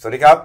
[0.00, 0.38] สวัสดีครับ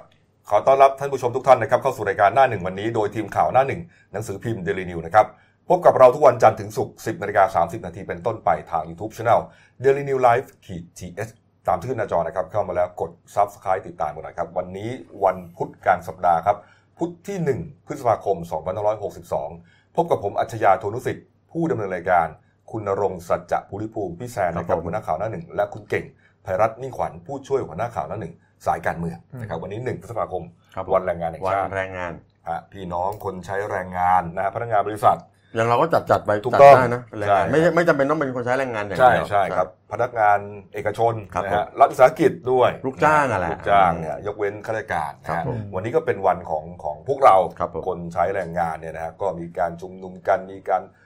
[0.50, 5.28] ขอต้อนรับท่านผู้ชมทุกท่านนะครับเข้าสู่รายการหน้าหนึ่งวันนี้โดยทีมข่าวหน้าหนึ่งหนังสือพิมพ์เดลินิวนะครับ
[5.70, 9.42] พบกับเราทุกวันจันทร์ถึงศุกร์10นาฬิกา30 นาทีเป็นต้นไปทาง YouTube Channel
[9.84, 11.30] Daily New Life ขีด TS
[11.68, 14.90] ตามที่ขึ้นหน้าจอนะครับ เข้ามาแล้วกด Subscribe ติดตามกันหน่อยครับ วันนี้
[15.24, 16.58] วันพุธกลางสัปดาห์ครับ
[16.98, 18.38] พุธที่ 1 พฤษภาคม
[19.16, 22.28] 2562 พบกับผมอัจฉริยะโทนุสิทธิ์ ผู้ดำเนินรายการ
[22.72, 26.06] คุณณรงค์สัจจะภูริภูมิพี่แซนนะครับหัวหน้าข่าวหน้าหนึ่งและคุณเก่ง
[26.46, 28.34] ภัยรัตน์นิ่งขวัญผู้ช่วยหัวหน้าข่าวหน้าหนึ่ง
[28.66, 30.44] สายการเมืองนะครับวันนี้1พฤษภาคม
[30.76, 32.14] ครับวันแรงงานแห่งวันชาติแรงงาน
[32.50, 35.20] ฮะพี่น้องคนใช้แรงงานนะฮะพนักงานบริษัท
[35.56, 40.40] อย่างเราก็จัดจัดไปถูกจัดต้องได้นะเป็นแรงงานใช่ไม่ใช่ไม่จำเป็นต้องเป็นคนใช้แรงงานอย่างใช่เดียวใช่ครับ พนักงาน
[40.74, 51.03] เอกชนครับนะฮะรัฐวิสาหกิจด้วยลูกจ้างอะแหละลูกจ้างเนี่ยยกเว้นข้าราชการนะครัฮะบผมวันนี้ก็เป็นวันของของพวกเราครับผมคนใช้แรงงานเนี่ยนะฮะก็มีการชุมนุมกันมีการเอ่อ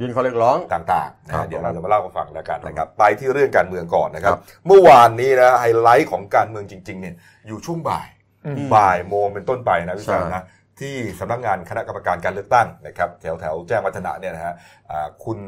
[0.00, 7.14] ยื่นข้อเรียกร้องต่างๆนะครัฮะบเดี๋ยวเราจะมาเล่าให้ฟังแล้วกันนะครับไปที่เรื่องการเมืองก่อนนะครับครับ เมื่อวานนี้นะไฮไลท์ของการเมืองจริง ๆ เนี่ย
[7.48, 8.08] อยู่ช่วงบ่าย
[8.46, 10.44] อืมบ่ายโมงเป็นต้นไปนะพี่ใช่สารนะ
[10.80, 14.54] ที่สำนักงานคณะกรรมการการเลือกตั้งนะครับแถวแถวๆแจ้งวัฒนะเนี่ยนะฮะ
[14.90, 15.38] อ่าคุณ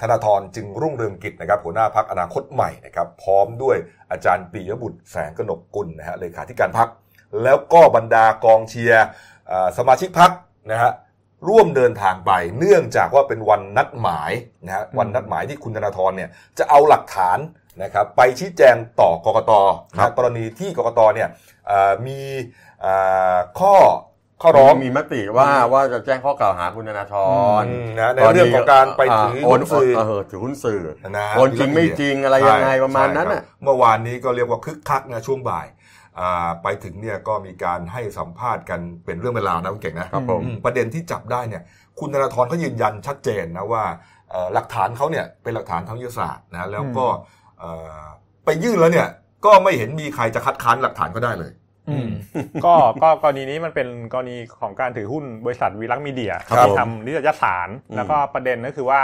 [0.00, 3.76] ธนาธรจึงรุ่งเรืองกิจนะครับหัวหน้าพักอนาคตใหม่นะครับพร้อมด้วย
[4.10, 6.88] อาจารย์ปียบุตรแสงกนกกุลนะฮะเลขาธิการพัก
[7.42, 9.04] แล้วก็บรรดากองเชียร์
[9.50, 10.30] อ่าสมาชิกพัก
[10.70, 10.92] นะฮะ
[11.48, 14.32] ร่วมเดินทางไป เนื่องจากว่าเป็นวันนัดหมาย
[14.66, 17.38] นะฮะวันนัดหมายที่คุณธนาธรเนี่ยจะเอาหลักฐาน
[17.82, 19.52] นะครับไปชี้แจงต่อกกต
[19.92, 21.28] นะครัฮะบกรณีที่กกตเนี่ย
[21.70, 22.20] อ่ามี
[22.84, 23.74] อ่าข้อ
[24.42, 27.14] ข้อร้องมีมติว่าว่าจะแจ้งข้อกล่าวหาคุณธนาธ
[27.60, 30.82] รอืมนะในเรื่องของการไปถือโอนหุ้นสื่อเออถือหุ้นสื่อ
[31.16, 35.83] นะฮะโอนจริงไม่จริงอะไรยังไงประมาณนั้นใช่น่ะครับเมื่อวานนี้ก็เรียกว่าคึกคักนะช่วงบ่ายอ่า
[36.62, 41.62] ไปถึงเนี่ยก็มีการให้สัมภาษณ์กันเป็นเรื่องเป็นราวนะคุณเก่งนะครับผมอืมประเด็นที่จับได้เนี่ย
[42.00, 43.84] คุณธนาธรเขายืนยันชัดเจนนะว่า
[44.30, 47.06] เอ่อหลักฐานเขาเนี่ยเป็นหลักฐานทางวิทยาศาสตร์นะแล้วก็
[47.58, 48.00] เอ่อ
[48.44, 49.08] ไปยื่นแล้วเนี่ย
[49.44, 51.52] ก็ไม่เห็นมีใครจะคัดค้านหลักฐานก็ได้เลย
[51.90, 52.10] อืม
[52.64, 59.02] ก็ก็กรณีนี้มันเป็นกรณีของการถือหุ้นบริษัทวีลักษณ์มีเดียครับที่ผมทำนิตยสารอืมแล้วก็ประเด็นก็คือว่า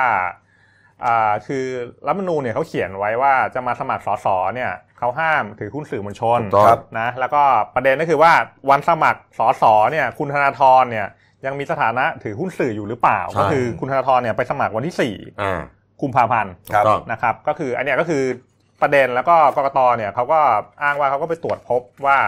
[1.04, 1.64] อ่าคือ
[2.06, 4.70] รัฐธรรมนูญเนี่ยเขาเขียนไว้ว่าจะมาสมัครสสเนี่ย
[5.00, 7.42] เขาห้ามถือหุ้นสื่อมวลชนถูกต้องนะแล้วก็
[7.74, 8.32] ประเด็นก็คือว่า
[8.70, 11.06] วันสมัครสสเนี่ย คุณธนาธรเนี่ย
[11.46, 15.60] ยังมีสถานะถือหุ้นสื่ออยู่หรือเปล่าใช่ก็คือคุณธนาธรเนี่ยไปสมัครวันที่สี่อ่า
[16.02, 18.22] กุมภาพันธ์ครับถูกต้องนะครับ ก็คืออันเนี้ยก็คือ
[18.82, 20.40] ประเด็นแล้วก็กกตเนี่ยเขาก็
[20.82, 22.18] อ้างว่าเขาก็ไปตรวจพบว่า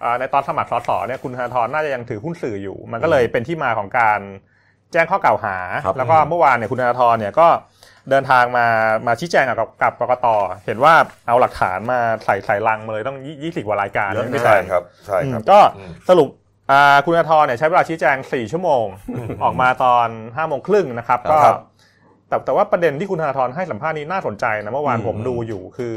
[0.00, 4.20] เอ่อในตอนสมัครสสเนี่ยคุณธนาธรน่าจะยังถือหุ้นสื่ออยู่ มันก็เลยเป็นที่มาของการ
[4.92, 7.46] แจ้งข้อกล่าวหาครับแล้วก็เมื่อวานเนี่ยคุณธนาธรเนี่ยก็
[8.10, 8.66] เดินทางมา
[9.06, 10.26] มาชี้แจงกับกับกกต
[10.64, 10.94] เห็นว่า
[11.26, 16.28] เอาหลักฐานมาใส่ใส่ลังมาเลยต้องยี่สิบกว่ารายการเยอะนะไม่ใช่ใช่ครับใช่ครับอืมก็อืมสรุป
[16.70, 18.84] อ่าคุณธนาธรเนี่ยใช้เวลาชี้แจง 4 ชั่วโมง
[19.42, 21.56] ออกมาตอน5โมงครึ่งนะครับก็ครับ
[22.28, 25.96] แต่แต่ว่าประเด็นที่คุณธนาธรให้สัมภาษณ์นี้น่าสนใจนะเมื่อวานอืมผมดูอยู่คือ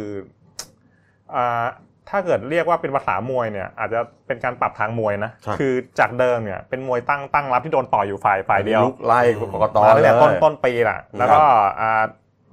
[1.36, 1.66] อ่า
[2.10, 9.22] ถ้าเกิดเรียกว่าเป็นภาษามวยเนี่ยอาจจะเป็นการปรับทางมวยนะใช่คือจากเดิมเนี่ยเป็นมวยตั้งตั้งรับที่โดนต่อยอยู่ฝ่ายฝ่ายเดียวลุกไล่
[9.54, 11.42] กกตมาตั้งเลแต่ยต้นต้นปีน่ะ แล้วก็
[11.80, 12.04] อ่า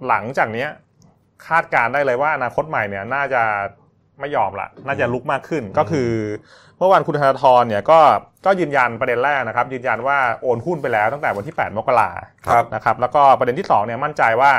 [0.08, 0.68] หลังจากเนี้ย
[1.46, 3.42] คาดการณ์ได้เลยว่าอนาคตใหม่เนี่ยน่าจะ
[4.20, 6.10] ไม่ยอมละน่าจะลุกมากขึ้นก็คือ
[6.78, 8.00] เมื่อวานคุณธนาธรเนี่ยก็
[8.46, 12.10] ก็ยืนยันประเด็นแรกนะครับ ยืนยันว่าโอนหุ้นไปแล้วตั้งแต่วันที่ 8 มกรา
[12.46, 14.52] ครับนะครับ แล้วก็ประเด็นที่2เนี่ยมั่นใจว่า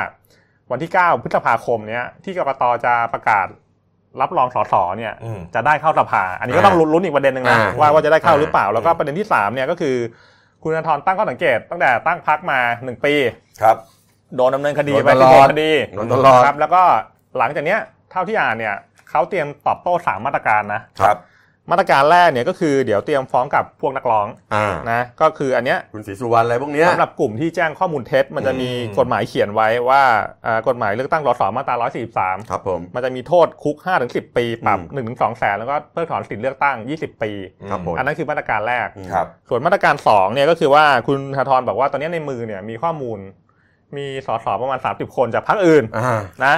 [0.70, 3.46] วันที่ 9 พฤษภาคมเนี้ยที่กกตจะประกาศ
[4.20, 9.96] รับรองสสเนี่ยอืมจะได้เข้าสภา อันนี้ก็ต้องลุ้นอีกประเด็นหนึ่งนะอ่าว่าว่าจะได้เข้าหรือเปล่าอ่า แล้วก็ประเด็นที่3เนี่ยก็คือ
[10.62, 13.14] คุณธนาธรตั้งข้อสังเกตตั้งแต่ตั้งพักมา1ปี
[13.62, 13.76] ครับ
[14.36, 16.82] โดนดำเนินคดีโดนไปตลอดที่โดนคดีโดนตลอดครับ แล้วก็
[17.38, 18.74] หลังจากเนี้ยเท่าที่อ่านเนี่ย
[19.10, 21.16] เขาเตรียมตอบโต้สามมาตรการนะครับ
[21.70, 30.02] มาตรการแรกเนี่ยก็คือเดี๋ยวเตรียมฟ้องกับพวกนักร้องอ่านะก็คืออันเนี้ยคุณศรีสุวรรณอะไรพวกเนี้ยสำหรับกลุ่มที่แจ้งข้อมูลเท็จมันจะมีอืมกฎหมายเขียนไว้ว่า
[30.46, 33.76] อ่ากฎหมายเลือกตั้งรสมาตรา143ครับผมมันจะมีโทษคุก
[34.06, 37.30] 5-10 ปีปรับอืม1-2แสนแล้วก็เพิกถอนสิทธิเลือกตั้ง 20 ปี
[37.70, 43.20] ครับผมอันนั้นคือมาตรการแรกครับส่วนมาตรการ2เนี่ยก็คือว่าคุณธนาธรบอกว่าตอนนี้ในมือเนี่ยมีข้อมูล
[43.96, 46.54] มีสสประมาณ 30 คนจากพรรคอื่นอ่านะ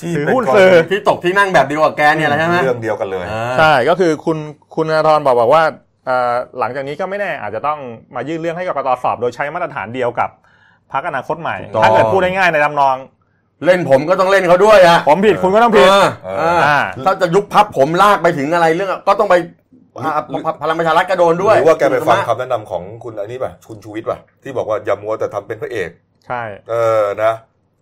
[0.00, 4.38] ที่ถือเป็นหุ้นกรสื่อณีที่ตกที่นั่งแบบเดียวกับแกเนี่ยแหละใช่ไหมเรื่องเดียวกันเลยอ่าใช่ก็คือคุณ
[4.74, 5.62] คุณธนาธรบอกบอกว่า
[6.06, 7.78] เอ่อหลังจากนี้ก็ไม่แน่อาจจะต้อง
[8.14, 10.30] มายื่นเรื่องให้กกตสอบ โดยใช้มาตรฐานเดียวกับ
[10.92, 12.96] พรรคอนาคตใหม่ถูกต้องถ้าเกิดพูดง่ายๆในลำนอง
[13.64, 19.34] เล่นผมก็ต้องเล่นเขาด้วยอะผมผิดคุณก็ต้องผิดเออเออเอออ่าถ้าจะยุบพับผมลากไปถึงอะไรเรื่องก็ต้องไป
[20.04, 20.22] อ่า
[20.62, 25.90] พลังประชารัฐก็โดนด้วยหรือว่าแกไปฟังใช่หมคำแนะนำของคุณอันนี้ป่ะคุณชูวิทย์ป่ะที่บอกว่าอย่ามัวแต่ทำเป็นพระเอก
[26.26, 27.32] ใช่ เออนะ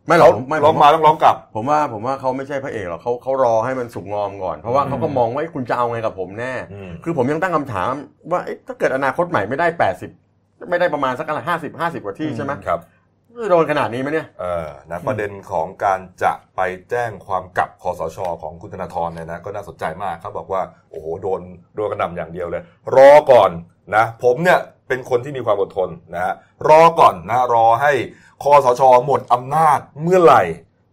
[0.06, 7.90] ไม่หรอกไม่ร้องมาต้องร้องกลับ ผมว่าผมว่าเขาไม่ใช่พระเอกหรอกเขาเขารอให้มันสุกงอมก่อนเพราะว่าเขาก็มองว่าเอ้ยคุณจะเอาไงกับผมแน่อืมคือผมยังตั้งคำถาม
[8.32, 9.66] ว่าเอ๊ะถ้าเกิดอนาคตใหม่ไม่ได้
[10.18, 12.80] 80 ไม่ได้ประมาณสักอะไรห้าสิบห้าสิบกว่าที่ใช่ไหมครับ
[13.50, 16.60] โดนขนาดนี้ไหมเนี่ยเออนะประเด็นของการจะไป
[16.90, 21.40] แจ้งความกลับคอสช ของคุณธนาธรเนี่ยนะก็น่าสนใจมากเขาบอกว่าโอ้โหโดน
[21.76, 22.62] โดนกระหน่ำอย่างเดียวเลย
[22.96, 23.50] รอก่อน
[23.96, 24.58] นะ ผมเนี่ย
[24.88, 26.34] เป็นคนที่มีความอดทนนะฮะ
[26.69, 27.92] รอก่อนนะรอให้
[28.42, 30.42] คอสชหมดอำนาจเมื่อไหร่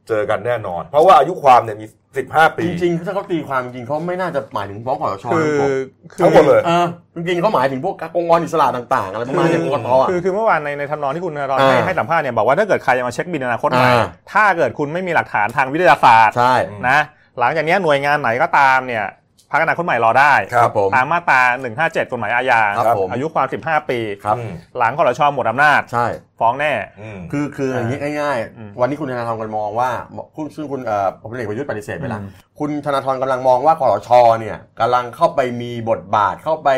[0.08, 1.86] เจอกันแน่นอน เพราะว่าอายุความเนี่ยมี
[2.20, 5.70] 15ปี จริงๆ ถ้าเขาตีความจริงเขาไม่น่าจะหมายถึงฟ้องขอสชคือนะผม
[6.12, 6.86] คือทั้งหมดเลยเออ
[7.16, 16.56] จริงๆเขาหมายถึงพวกองค์กรอิสระต่างๆอะไรประมาณนี้กกตอะคือคือเมื่อวานในในทำนองที่คุณธนาธรอ่าให้ให้สัมภาษณ์เนี่ยบอกว่าถ้าเกิดใครจะมาเช็คบินอนาคตใหม่อ่าถ้าเกิดคุณไม่มีหลักฐานทางวิทยาศาสตร์ใช่
[16.88, 17.00] นะ
[17.40, 19.06] หลังจากเนี้ยหน่วยงานไหนก็ตามเนี่ย
[19.52, 21.42] พักอนาคตใหม่รอได้ครับผมตามมาตรา
[21.78, 26.08] 157กฎหมายอาญาครับผมอายุความ 15 ปีครับอืมหลังคอรชหมดอำนาจ ใช่
[26.40, 29.90] ฟ้องแน่อืมคือคืออย่างนี้ง่ายอืมๆวันนี้คุณธนาธรกำลังมองว่า
[30.36, 34.10] คุณซึ่งคุณเอ่อพลเอกประยุทธ์ปฏิเสธไปแล้วอืมคุณธนาธรกำลังมองว่าคอสช
[34.40, 36.70] เนี่ยกำลังเข้าไปมีบทบาทเข้าไป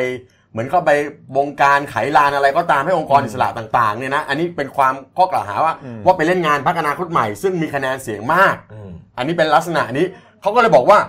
[0.52, 0.92] เหมือนเข้าไป
[1.38, 10.06] วงการไขลานอะไรก็ตามให้องค์กรอิสระต่างๆเนี่ยนะอันนี้เป็นความข้อกล่าวหาว่าอืมว่าไปเล่นงานพรรคอนาคตใหม่ ซึ่งมีคะแนนเสียงมากอืมอันนี้เป็นลักษณะนี้
[10.42, 11.00] เขาก็เลยบอกว่า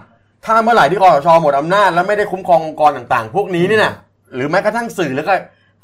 [0.46, 3.92] ถ้าเมื่อไหร่ที่คอสชหมดอำนาจแล้วไม่ได้คุ้มครององค์กรต่างๆ พวกนี้เนี่ยนะ
[4.34, 5.34] หรือแม้กระทั่งสื่อแล้วก็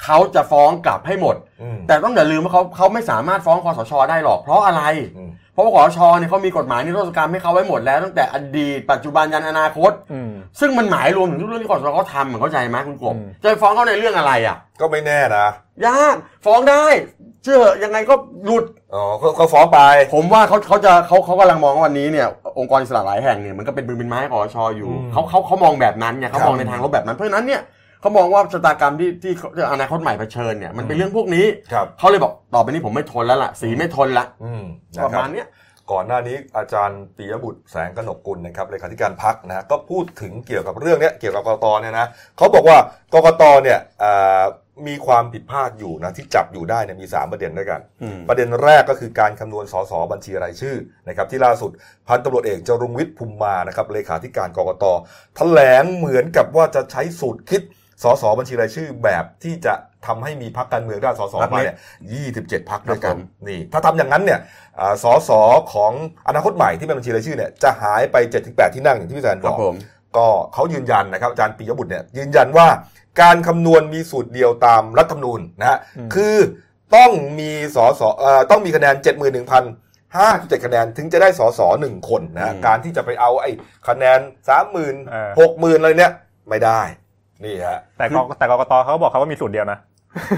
[0.03, 4.83] เขาจะฟ้องกลับให้หมดอืมแต่ต้องอย่าลืมว่าเขาเขาไม่สามารถฟ้องคอสชได้หรอก เพราะอะไร
[5.17, 15.47] อืมเพราะว่าคอสชเนี่ยเขามีกฎหมายนิรโทษกรรมให้เขาไว้หมดแล้วตั้งแต่อดีตปัจจุบันยันอนาคตอืมซึ่งมันหมายรวมถึงทุกเรื่องที่คอสชเขาทำเหมือนเข้าใจไหมคุณกบอืมจะไปฟ้องเขาในเรื่องอะไรอะ ก็ไม่แน่นะ
[15.87, 16.85] ยากฟ้องได้
[17.43, 19.79] เชื่อยังไงก็หลุดอ๋อเขาเขาฟ้องไป
[20.13, 22.27] ผมว่าเขาเขาจะเขาเขากำลังมองว่าวันนี้เนี่ย
[22.59, 27.61] องค์กรอิสระหลายแห่งเนี่ยมันก็เป็นปืนเป็นไม้ให้คอสชอยู่อืมเขาเขาเขามองแบบนั้นเนี่ยเขาครับมองในทางลบแบบนั้นเพราะฉะนั้นเนี่ย
[28.01, 34.63] เขามองว่าชะตากรรมที่ที่ที่อนาคตใหม่เผชิญเนี่ยมันเป็นเรื่องพวกนี้ครับเขาเลยบอกต่อไปนี้ผมไม่ทนแล้วล่ะ สีไม่ทนละอืม
[35.03, 35.47] ปนะระครัมาบณเนี้ย
[35.91, 42.07] ก่อนหน้านี้อาจารย์ปิยบุตรแสงกนกกุลนะครับเลขาธิการพักนะฮะก็พูดถึงเกี่ยวกับเรื่องเนี้ยเกี่ยวกับกกตเนี่ยนะ
[42.37, 42.77] เขาบอกว่า
[43.13, 44.43] กกตเนี่ยอ่า
[44.87, 50.75] มีความผิดพลาดอยู่นะที่จับอยู่ได้เนี่ยมี 3 ประเด็นด้วยกันอืมประเด็นแรกก็คือการคำนวณสสบัญชีรายชื่อ
[51.07, 51.71] นะครับที่ล่าสุด
[52.07, 54.85] พันตำรวจเอกจรุงวิทย์ภูมิมานะครับเลขาธิการกกต
[55.35, 57.61] แถลงเหมือนกับว่าจะใช้สูตรคิด
[58.03, 59.73] สสบัญชีรายชื่อแบบที่จะ
[60.05, 61.77] ทำให้มีพักการเมืองได้สสมาเนี่ย
[62.27, 64.39] 27พักด้วยกันครับผมนี่ ถ้าทำอย่างนั้นเนี่ย
[64.79, 65.31] อ่าสส
[65.73, 65.91] ของ
[66.27, 69.75] อนาคตใหม่ที่เป็นบัญชีรายชื่อเนี่ยจะหายไป7-8ที่นั่งอย่างที่พี่แซนคบรัอบกผม
[70.17, 72.67] ก็เขายืนยันนะครับอาจารย์ปิยบุตรเนี่ยยืนยันว่า
[73.21, 76.35] การคำนวณมีสูตรเดียวตามรัฐธรรมนูญนะฮะอืมคือ
[76.95, 79.05] ต้องมีสสเอ่อต้องมีคะแนน 71,000
[80.15, 83.51] 57คะแนนถึงจะได้สสหนึ่งคนนะฮะอืมการที่จะไปเอาไอ้
[83.87, 84.19] คะแนน
[84.59, 86.13] 30,000เออ60,000อะไรเนี่ย
[86.49, 86.81] ไม่ได้
[87.45, 89.79] นี่ฮะแต่กแต่กกตเขาบอกเขาว่ามีสูตรเดียวนะ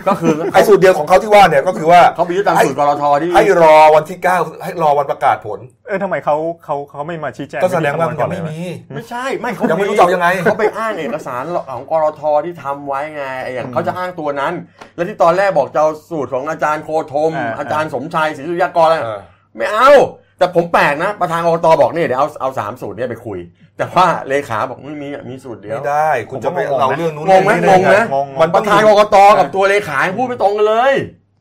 [0.08, 6.36] ก็คือไอ้สูตรเดียวของเขาที่ว่าเนี่ยก็คือว่าเขาไปยึดตามสูตรกรทที่ให้รอวันที่ 9 ให้รอวันประกาศผล เออทำไมเขา
[6.66, 8.62] เขาเขาไม่มาชี้แจงก็แสดงว่าวิมันธียังคำนวณก่อนเลไม่ยไหมมี
[8.96, 14.54] ไม่ใช่ไม่เขายังไม่รู้จะเอายังไงเขาไปอ้างเอกสารของกรทที่ทำไว้ไงไอ้อย่างเขาจะอ้างตัวนั้น
[14.96, 19.20] แล้วที่ตอนแรกบอกจะเอาสูตรของอาจารย์โคธมอ่าอาจารย์สมชัยศรีสุริยากรอะไรเออ
[19.58, 19.92] ไม่เอา
[20.38, 23.40] แต่ผมแปลกนะ ประธานกรกตบอกเนี่ยเดี๋ยวเอาเอาสามสูตรเนี่ยไปคุย
[23.78, 30.94] แต่ว่าเลขาบอกไม่มีอะมีสูตรเดียวไม่ได้คุณจะไปเอาเรื่องนู้นงงไหมเรื่องงงไหมงงมันปต้องระธานกรกตกับตัวเลขายังพูดไม่ตรงกันเลย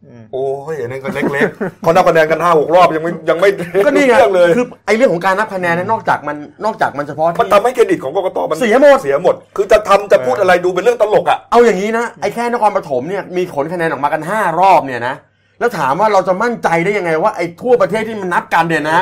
[0.09, 3.49] อืมโอ้ยอันนี้ก็เล็กๆเขานับคะแนนกันห้าหกรอบยังไม่ยังไม่
[3.87, 15.15] ก็นี่ไงเรื่องเลยคือไอ้เรื่องของการนับคะแนนเนยนอกจากมันนอกจากมันเฉพาะมันที่ทำให้เครดิตของกกตมันเสียหมดเสียหมด คือจะทำจะพูดอะไรดูเป็นเรื่องตลกอะเอาอย่างนี้นะไอ้แค่นครปฐมเนี่ยมีผลคะแนนออกมากัน5รอบเนี่ยนะ
[15.63, 19.01] แล้วถามว่าเราจะมั่นใจได้ยังไงว่าไอ้ทั่วประเทศที่มันนับกันเนี่ยนะ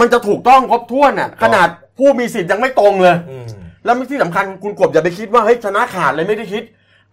[0.00, 1.68] มันจะถูกต้องครบถ้วนน่ะ ขนาด
[1.98, 3.46] ผู้มีสิทธิ์ยังไม่ตรงเลยอืม
[3.84, 6.62] แล้วที่สำคัญคุณกบอย่าไปคิดว่าเฮ้ยชนะขาดเลยไม่ได้คิด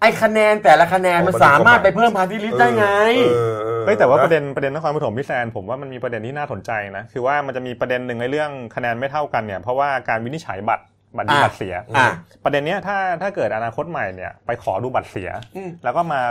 [0.01, 2.87] ไอ้คะแนนแต่ละคะแนนมันอ๋อมันสามารถไปเพิ่ม party list ได้ไง
[3.19, 10.83] เออออเฮ้ยแต่ว่าประเด็นประเด็นนครปฐมพี่แซนผมว่ามันมีประเด็นที่น่าสนใจนะคือว่ามันจะมีประเด็นหนึ่งในเรื่องคะแนนไม่เท่ากันเนี่ยเพราะว่าการวินิจฉัยบัตร
[11.17, 12.09] บัตรดีอะบัตรเสียอะ
[12.43, 16.21] ประเด็นเนี้ยถ้าถ้าเกิดอนาคตใหม่เนี่ยไปขอดูบัตรเสียอืมแล้วก็มา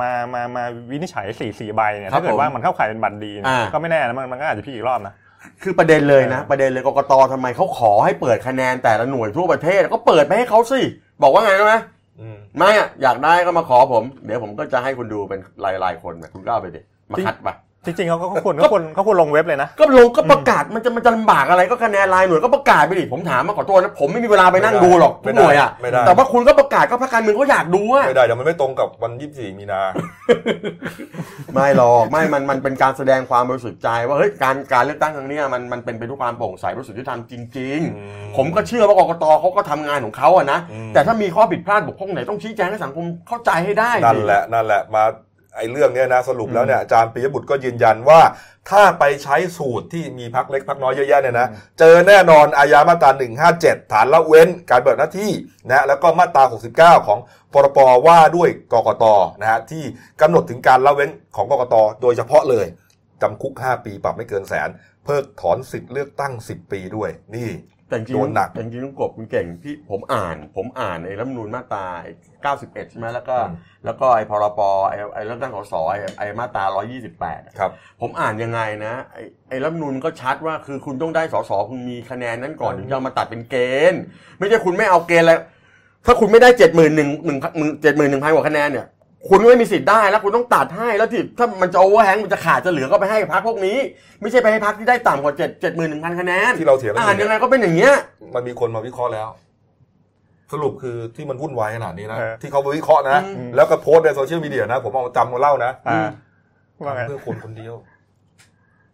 [0.00, 5.14] มามามาวินิจฉัยสี่สี่ใบเนี่ยครับถ้าเกิดผมว่ามันเข้าข่ายเป็นบัตรดีเนี่ยอ่าก็ไม่แน่นะมันมันก็อาจจะพลิกอีกรอบนะ
[5.62, 10.80] คือประเด็นเลยนะเออประเด็นเลยกกตทำไมเขาขอให้เปิดคะแนนแต่ละหน่วยทั่วประเทศก็เปิดไปให้เขาสิ
[11.22, 11.74] บอกว่าไงรู้ไหม
[12.20, 16.80] อืมไม่อะอยากได้ก็มาขอผม เดี๋ยวผมก็จะให้คุณดูเป็นรายๆคนนะคุณก็เอาไปดิ
[17.12, 17.48] มาคัดไป
[17.86, 29.82] จริงๆเขาก็เขาควรเขาควรเขาควรลงเว็บเลยนะ ก็ลงก็ประกาศมันจะมันจะลำบากอะไรก็คะแนนรายหน่วยก็ประกาศไปดิผมถามมาขอโทษนะผมไม่มีเวลาไปนั่งดูหรอกทุไม่กได้หน่วยอะไม่ได้แต่ว่าคุณก็ประกาศก็พรรคการเมืองเขาอยากดูอะไม่ได้เดี๋ยวมันไม่ตรงกับวันยี่สี่มีนา
[31.54, 45.04] ไม่หรอกไม่มันมันเป็นการแสดงความบริสุทธิ์ใจว่าเฮ้ยการการเลือกตั้งครั้งเนี้ยมันมันเป็นไปด้วยความโปร่งใสบริสุทธิ์ยุติธรรมจริงอืมๆผมก็เชื่อว่ากกตเขาก็ทำงานของเขาอะนะอืมแต่ถ้ามีข้อผิดพลาดบกพร่องไหนต้องชี้แจงให้สังคมเข้าใจให้ได้นั่นสิแหละนั่นแหละมา
[45.56, 48.20] ไอ้เรื่องเนี้ยนะสรุปแล้วเนี่ยอาจารย์ปิยบุตรก็ยืนยันว่า
[48.70, 51.48] ถ้าไปใช้สูตรที่มีพักเล็กพักน้อยเยอะแยะเนี่ยนะ
[51.78, 53.10] เจอแน่นอนอาญามาตรา
[53.52, 55.32] 157 ฐานละเว้นการเบิกหน้าที่
[55.68, 57.18] นะแล้วก็มาตรา 69 ของ
[57.52, 59.04] พรปว่าด้วยกกต
[59.40, 59.84] นะฮะที่
[60.20, 62.66] กำหนดถึงการละเว้นของกกตโดยเฉพาะเลย
[63.22, 64.68] จำคุก 5 ปีปรับไม่เกินแสน
[65.04, 67.50] เพิกถอนสิทธิ์เลือกตั้ง 10 ปีด้วยนี่
[67.88, 72.12] แต่จริงโดนหนัก แต่จริงต้องกบคุณเก่งที่ผมอ่าน ผมอ่านไอ้รัฐธรรมนูญมาตราไอ้
[72.52, 76.64] 91 ใช่ไหมแล้วก็อืมแล้วก็ไอ้พรปไอ้ไอ้เรื่องตั้งสสไอ้ไอ้มาตรา
[77.12, 83.56] 128 ครับ ผมอ่านยังไงนะ ไอ้ไอ้รัฐธรรมนูญก็ชัดว่าคือคุณต้องได้สสคุณมีคะแนนนั้นก่อนอืมถึงจะเอามาตัดเป็นเก
[83.92, 84.00] ณฑ์
[84.38, 85.40] ไม่ใช่คุณไม่เอาเกณฑ์แล้ว
[86.06, 87.38] ถ้าคุณไม่ได้เจ็ดหมื่นหนึ่งหนึ่ง
[87.82, 88.86] เจ็ดหมื่นหนึ่งพันกว่าคะแนนเนี่ย
[89.30, 93.76] คุณไม่มีสิทธิ์ได้แล้วคุณต้องตัดให้แล้วที่ถ้ามันจะ overhang มันจะขาดจะเหลือก็ไปให้พรรคพวกนี้
[94.20, 97.94] ไม่ใช่ไปให้พรรคที่ได้ต่ำกว่าเจ็ดเจ็ดหมื่นหนึ่งพันคะแนนที่เราเถียงกันอ่านอยู่ยังเนี่ยไงก็เป็นอย่างเงี้ย
[98.34, 99.28] มันมีคนมาวิเคราะห์แล้ว
[100.52, 106.08] สรุปคือที่มันวุ่นวายขนาดนี้นะเออที่เขาวิเคราะห์นะอืมแล้วก็โพสต์ในโซเชียลมีเดียนะผมเอามาจำมาเล่านะอ่า
[106.84, 107.74] ว่าไงเพื่อคนคนเดียว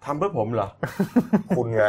[0.04, 0.68] ทำเพื่อผมเหรอ
[1.56, 1.84] คุณไง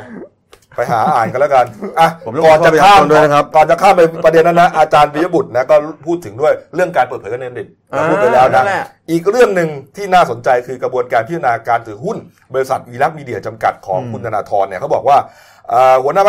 [0.75, 1.65] ไปหาอ่านกันแล้วกัน
[1.99, 12.17] อะผมต้องก่อนจะข้ามขอโทษด้วยนะครับก่อนจะข้ามไปประเด็นนั้นนะอาจารย์ปิยบุตรนะก็พูดถึงด้วยเรื่องการเปิดเผยคะแนนดิบเราพูดไปแล้วนั่นะนแหละอีกเรื่องหนึ่งที่น่าสนใจคือกระบวนการพิจารณาการถือหุ้น
[12.53, 15.17] บริษัทวีลักษณ์มีเดียจำกัดของอืมคุณธนาธรเนี่ยเขาบอกว่า
[15.69, 16.23] เอ่อหัวหน้า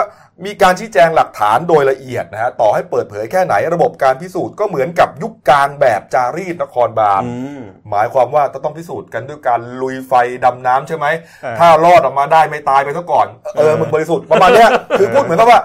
[0.45, 7.61] มีการชี้แจงหลักฐานโดยละเอียดนะฮะต่อให้เปิดเผยแค่ไหนระบบการพิสูจน์ก็เหมือนกับยุคกลางแบบจารีตนครบาลอืม
[7.91, 10.13] หมายความว่าต้องพิสูจน์กันด้วยการลุยไฟ
[10.45, 11.07] ดำน้ำใช่ไหม
[11.43, 13.27] เออถ้ารอดออกมาได้ไม่ตายไปซะก่อน
[13.57, 15.61] เอเอออมึงบริสุทธิ์ประมาณเนี้ยคือพูดเหมือนกับว่า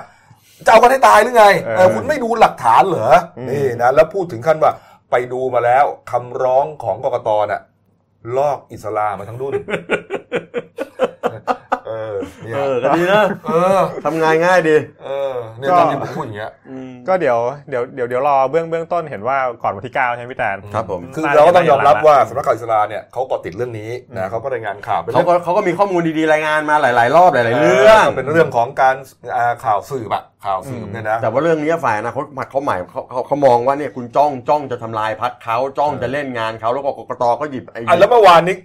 [0.65, 4.71] จะเอากันให้ตายหรือไงเออเออคุณไม่ดูหลักฐานเหรออมนี่นะแล้วพูดถึงขั้นว่า
[5.11, 7.61] ไปดูมาแล้วคำร้องของกกตน่ะ
[8.37, 9.53] ลอกอิสลามมาทั้งรุ่น
[12.19, 17.37] เออเนี่ยเออก็ดีนะเออทำงานง่ายดี เออเนี่ยก็ตอนที่ผมพูดอย่างเงี้ยอืมก็เดี๋ยว
[17.69, 28.95] เดี๋ยวเดี๋ยวเดี๋ยวรอเบื้องเบื้องต้นเห็นว่าก่อนวันที่ 9 ใช่ไหมพี่แตนครับผมคือเราก็ต้องยอมรับว่าสำนักข่าวอิสลามเนี่ยเขาก็ติดเรื่องนี้นะเขาก็รายงานข่าวเป็นเขาเรื่องก็เขาก็มีข้อมูลดีๆรายงานมาหลาย ๆ รอบหลาย ๆ เรื่องเป็นเรื่องของการ
[29.35, 38.55] อ่าข่าวสืบอะข่าวสืบเนี่ยนะแต่ว่าเรื่องนี้ฝ่ายอนาคตเขาหมายเขาเขาเขามองว่าเนี่ยคุณจ้องจ้องจะทำลายพักเขาจ้องจะเล่นงานเขาแล้วก็กกตก็หยิบไอ้อะแล้วเมื่อวานนี้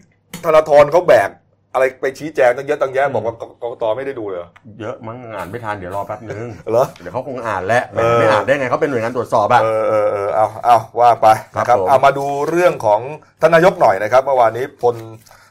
[0.45, 1.31] ธนาธรเขาแบก
[1.75, 4.50] อะไรไปชี้แจงตั้งเยอะตั้งแยะบอกว่ากกกตไม่ได้ดูเลยเหรอ
[4.81, 6.37] เยอะมั้งอ่านไม่ทันเดี๋ยวรอแป๊บนึง
[6.71, 11.26] เหรอเดี๋ยวเขาคงอ่านแล้วเออไม่อ่านได้ไงเขาเป็นหน่วยงานตรวจสอบอะเออเออเออเอาเอาว่าไป
[11.57, 13.00] นะคครัรับบผมเอามาดูเรื่องของ
[13.43, 14.97] ทานนายกหน่อยนะครับเมื่อวานนี้พล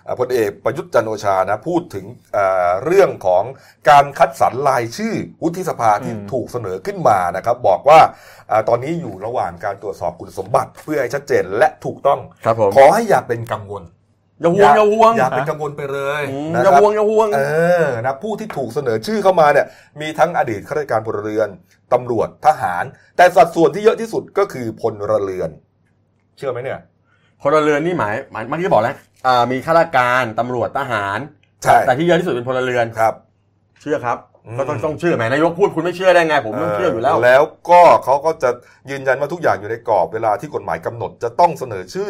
[0.08, 3.44] อ่าพลเอกประยุทธ์จันทร์โอชานะพูดถึงเอ่อเรื่องของ
[3.90, 5.14] การคัดสรรรายชื่อ
[5.44, 8.00] วุฒิสภาที่อืมถูกเสนอขึ้นมานะครับ บอกว่า
[8.52, 13.84] อ่าตอนนี้อยู่ระหว่างการตรวจสอบคุณสมบัติเพื่อให้ชัดเจนและถูกต้องครับผมขอให้อย่าเป็นกังวล
[14.44, 17.42] อย่าห่วงอย่าห่วงอย่าเป็นกังวลไปเลยอืมนะอย่าครับห่วงอย่าห่วงเอ
[17.84, 19.66] อนะผู้ที่ถูกเสนอชื่อเข้ามาเนี่ย
[20.02, 21.50] มีทั้งอดีตข้าราชการพลเรือน
[21.94, 22.84] ตำรวจทหาร
[23.18, 24.94] แต่สัดส่วนที่เยอะที่สุดก็คือพล
[25.26, 25.50] เรือน
[26.38, 26.80] เชื่อไหมเนี่ย
[27.42, 28.96] พลเรือนนี่หมายหมายเมื่อกี้บอกแล้ว
[29.28, 31.20] อ่ามีข้าราชการตำรวจทหาร
[31.64, 33.14] ใช่แต่ที่เยอะที่สุดเป็นพลเรือนครับ
[33.82, 38.50] เชื่อครับอืม ก็ต้องต้องเชื่อแหมนายกพูดคุณไม่เชื่อได้ไง ผมต้องเชื่ออยู่แล้ว แล้วก็เขาก็จะ
[38.90, 42.10] ยืนยันว่าทุกอย่างอยู่ในกรอบเวลาที่กฎหมายกำหนดจะต้องเสนอชื่อ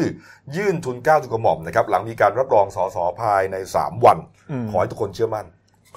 [0.55, 4.17] ยื่นทุนเกล้าทุนกระหม่อมนะครับหลังมีการรับรองสสภายใน 3 วัน
[4.63, 5.45] มขอให้ทุกคนเชื่อมั่น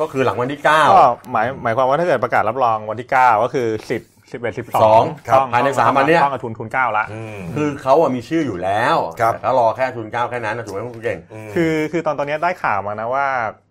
[0.01, 3.69] ก็คือหลังวันที่เก้าก็หมายหมายความว่าถ้าเกิดประกาศรับรองวันที่ 9 ก็คือ
[4.31, 4.59] 10 11 12
[4.93, 13.27] 12ครับภายในสามวันเนี้ยต้องกับทุนทุนเก้าละอืมคือเขาอะมีชื่ออยู่แล้วครับแต่เขารอแค่ทุนเก้าแค่นั้นนะถูกไหมคุณเก่งมคือคือตอนตอนเนี้ยได้ข่าวมานะว่า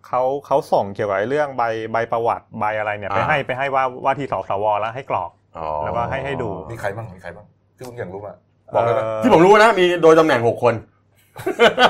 [0.07, 7.45] เขาเขาส่งเกี่ยวกับไอ้เรื่องใบใบประวัติใบอะไรเนี่ยไปอ่าให้ไปให้ว่าว่าที่สสวแล้วให้กรอกอ๋อแล้วก็ให้ให้ดูมีใครบ้างมีใครบ้าง
[7.77, 8.33] ที่คุณอยากรู้มา
[8.73, 10.73] บอกเลยไหมเอ่อที่ผมรู้นะมีโดยตำแหน่งหกคน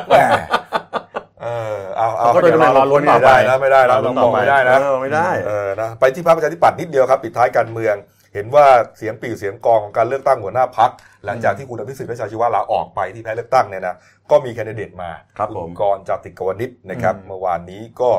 [0.10, 0.15] แหม
[1.41, 7.95] เออเอาเอาก็โดยตำแหน่งรอลุ้นต่ไม่อไปได้นะไม่ได้นะรอลุ้ต้อนงต่บออกไปไม่ได้นะเออไม่ได้เออนะไปที่พรรคประชาธิปัตย์นิดเดียวครับปิดท้ายการเมือง
[8.36, 10.92] เห็นว่าเสียงปี่เสียงกองของการเลือกตั้งหัวหน้าพัก
[11.25, 13.96] หลังจากที่คุณอภิสิทธิ์เวชชาชีวะลาออกไปที่แพ้เลือกตั้งเนี่ยนะ
[14.32, 18.12] ก็มีแคนดิเดตมาครับณผมกรณ์จาติกวนิชนะครับอืมเมื่อวานนี้ก็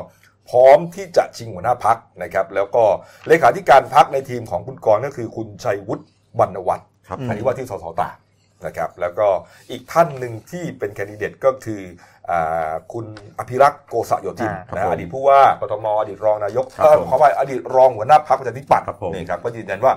[0.50, 2.84] พร้อมที่จะชิงหัวหน้าพักนะครับแล้วก็
[3.28, 6.04] เลขาธิการพักในทีมของคุณกรณ์ก็คือคุณชัยวุฒิ
[6.38, 8.16] บรรณวัฒน์ครับอันนี้ว่าที่สสตาก
[8.66, 9.28] นะครับแล้วก็
[9.70, 11.82] อีกท่านหนึ่งที่เป็นแคนดิเดตก็คือ
[12.14, 12.15] อ่า
[12.92, 13.06] คุณ
[13.38, 19.94] อภิรักษ์โกษโยธินอ่านะครับผมอดีตผู้ว่ากทมอดีตรองนายกครับเอ่อผมขอไปอดีตรองหัวหน้าพักประชาธิปัตย์ครับผมนี่ครับก็ยืนยันว่า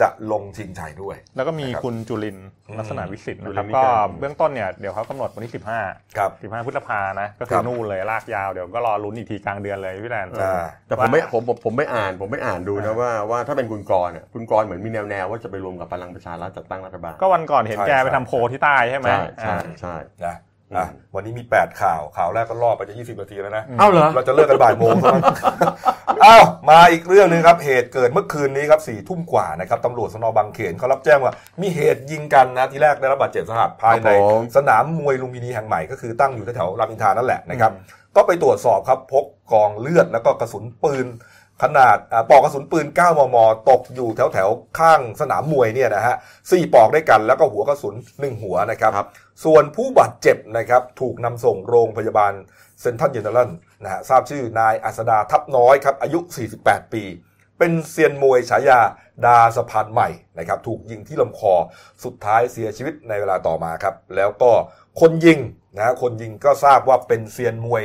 [0.00, 5.52] จะลงชิงชัยด้วย แล้วก็มีนะครับคุณจุลินทร์อืมลักษณะวิสิทธิ์นะคจุรับลินทร์ก็วิจัยเบื้องต้นเนี่ยเดี๋ยวเขากำหนดวันที่
[5.84, 19.94] 15ครับ15พฤษภานะก็คืครัอบนู่นเลยลากยาวเดี๋ยวก็รอลุ้นอีกทีกลางเดือนเลยพี่แลนอ่าแต่ผมไม่ผมผมผมไม่อ่านผมไม่อ่านดูนะว่าว่าถ้าเป็นคุณกรณ์อะคุณกรณ์เหมือนมีแนวแนวว่าจะไปรวมกับพลังประชารัฐจัดตั้งรัฐบาลก็วันก่อนเห็นใช่แกไปใช่ทำโพลที่ใต้ใช่ไหมใช่ใช่อ่าใช่
[20.26, 20.36] นะ
[20.78, 25.24] อะวันนี้มี 8 ข่าวข่าวแรกก็รอบไปจะ20นาทีแล้วนะเอ้าเหรอเราจะเลิกกันบ่ายโมงเท่านั้น
[26.24, 37.72] อ้าวมาอีกเรื่องหนึงครับเหตุเกิดเมื่อคืนนี้ครับสี่ทุ่มกว่านะครับตำรวจสนบางเขนเขารับแจ้งว่ามีเหตุยิงกันนะทีแรกได้รับบาดเจ็บสาหัสภายในครับผมสนามมวยลุมพินีแห่งใหม่ก็คือตั้งอยู่แถวๆรามอินทรานั่นแหละนะครับ
[38.16, 41.06] ก็ไปตรวจสอบครับพบกองเลือดแล้วก็กระสุนปืน
[41.62, 43.36] ขนาดอ่าปลอกกระสุนปืน 9 มม
[43.70, 46.16] ตกอยู่แถวแถวๆข้างสนามมวยเนี่ยนะฮะ
[46.50, 49.08] สี่ปลอกด้วยกันแล้วก็หัวกระสุน 1 หัวนะครับครับ
[49.44, 52.32] ส่วนผู้บาดเจ็บนะครับถูกนำส่งโรงพยาบาล
[52.80, 53.50] เซนทรัลเจเนอเรล
[53.82, 56.18] นะฮะทราบชื่อนายอัสดาทับน้อยครับ อายุ
[56.56, 57.04] 48 ปี
[57.58, 58.80] เป็นเซียนมวยฉายา
[59.26, 61.54] ดาสะพานใหม่นะครับถูกยิงที่ลำคอ
[62.04, 64.50] สุดท้ายเสียชีวิตในเวลาต่อมาครับ แล้วก็
[65.00, 65.38] คนยิง
[65.76, 67.82] นะฮะคนยิงก็ทราบว่าเป็นเซียนมวย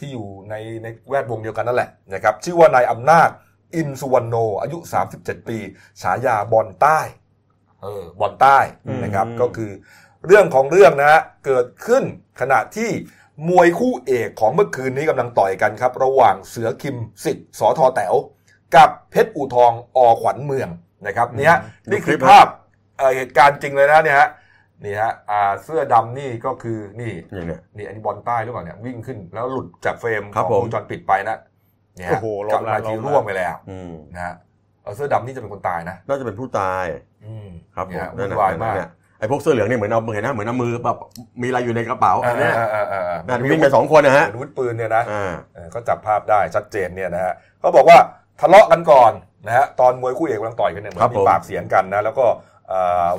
[0.00, 3.28] ที่อยู่ในในแวดวงเดียวกันนั่นแหละนะครับชื่อว่านายอำนาจ
[3.74, 4.78] อินสุวรรณโน อายุ
[5.12, 5.58] 37 ปี
[6.02, 7.00] ฉายาบอลใต้
[7.82, 8.58] เออบอลใต้
[9.04, 9.70] นะครับอืมก็คือ
[10.26, 12.04] เรื่องของเรื่องนะฮะเกิดขึ้น
[12.40, 12.90] ขณะที่
[13.48, 18.14] มวยคู่เอกของเมื่อคืนนี้กำลังต่อยกันครับ ระหว่างเสือคิมสิทธิ์สอทอแต๋ว
[18.76, 20.68] กับเพชรอูทองอขวัญเมือง
[21.06, 21.54] นะครับเนี่ย
[21.90, 22.46] นี่คือภาพ
[22.98, 24.28] เอ่อเหตุการณ์จริงเลยนะเนี่ยฮะ
[24.84, 31.36] นี่ฮะอ่าเสื้อดำนี่ก็คือนี่นี่เนี่ยนี่อันนี้บอลใต้หรือเปล่าเนี่ยวิ่งขึ้นแล้วหลุดจากเฟรมครัขบองผมวงจรปิดไปนะ
[31.96, 34.34] เนี่ยโอ้ฮะโหลกลับงมาแล้วทีลงแล้วร่วงไปแล้วอืมนะฮะ
[34.82, 36.84] เอาเสื้อดำนี่จะเป็นคนตายนะน่าจะเป็นผู้ตาย
[37.26, 40.98] อืมครับผมเนี่ยนั่วุ่นนน่ะวายมากเนี่ยไอ้พวกเสื้อเหลืองเนี่ยเหมือนเอาเห็นนะเหมือนเอามือแบบ
[41.42, 47.98] มีอะไรอยู่ในกระเป๋าอันเนี้ยเออเออเออเออนั่นวิ่งไปสองคนนะฮะเหมือนวุธปืนเนี่ยนะอ่าเออก็จับภาพได้ชัดเจนเนี่ยนะฮะเขาบอกว่า
[48.40, 49.12] ทะเลาะกันก่อน
[49.46, 52.49] นะฮะตอนมวยคู่เอกกำลังต่อยกันเนี่ยเหมือครันบมีผมปากเสียงกันนะแล้วก็เอ่อ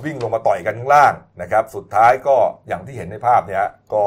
[0.05, 2.35] วิ่งลงมาต่อยกันข้างล่างนะครับ สุดท้ายก็
[2.67, 4.03] อย่างที่เห็นในภาพเนี่ยฮะก็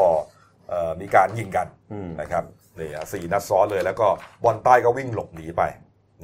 [0.68, 2.44] เอ่อมีการยิงกันอืมนะครับ
[2.78, 4.06] นี่ฮะสี่นัดซ้อนเลยแล้วก็
[4.44, 5.62] บอลใต้ก็วิ่งหลบหนีไป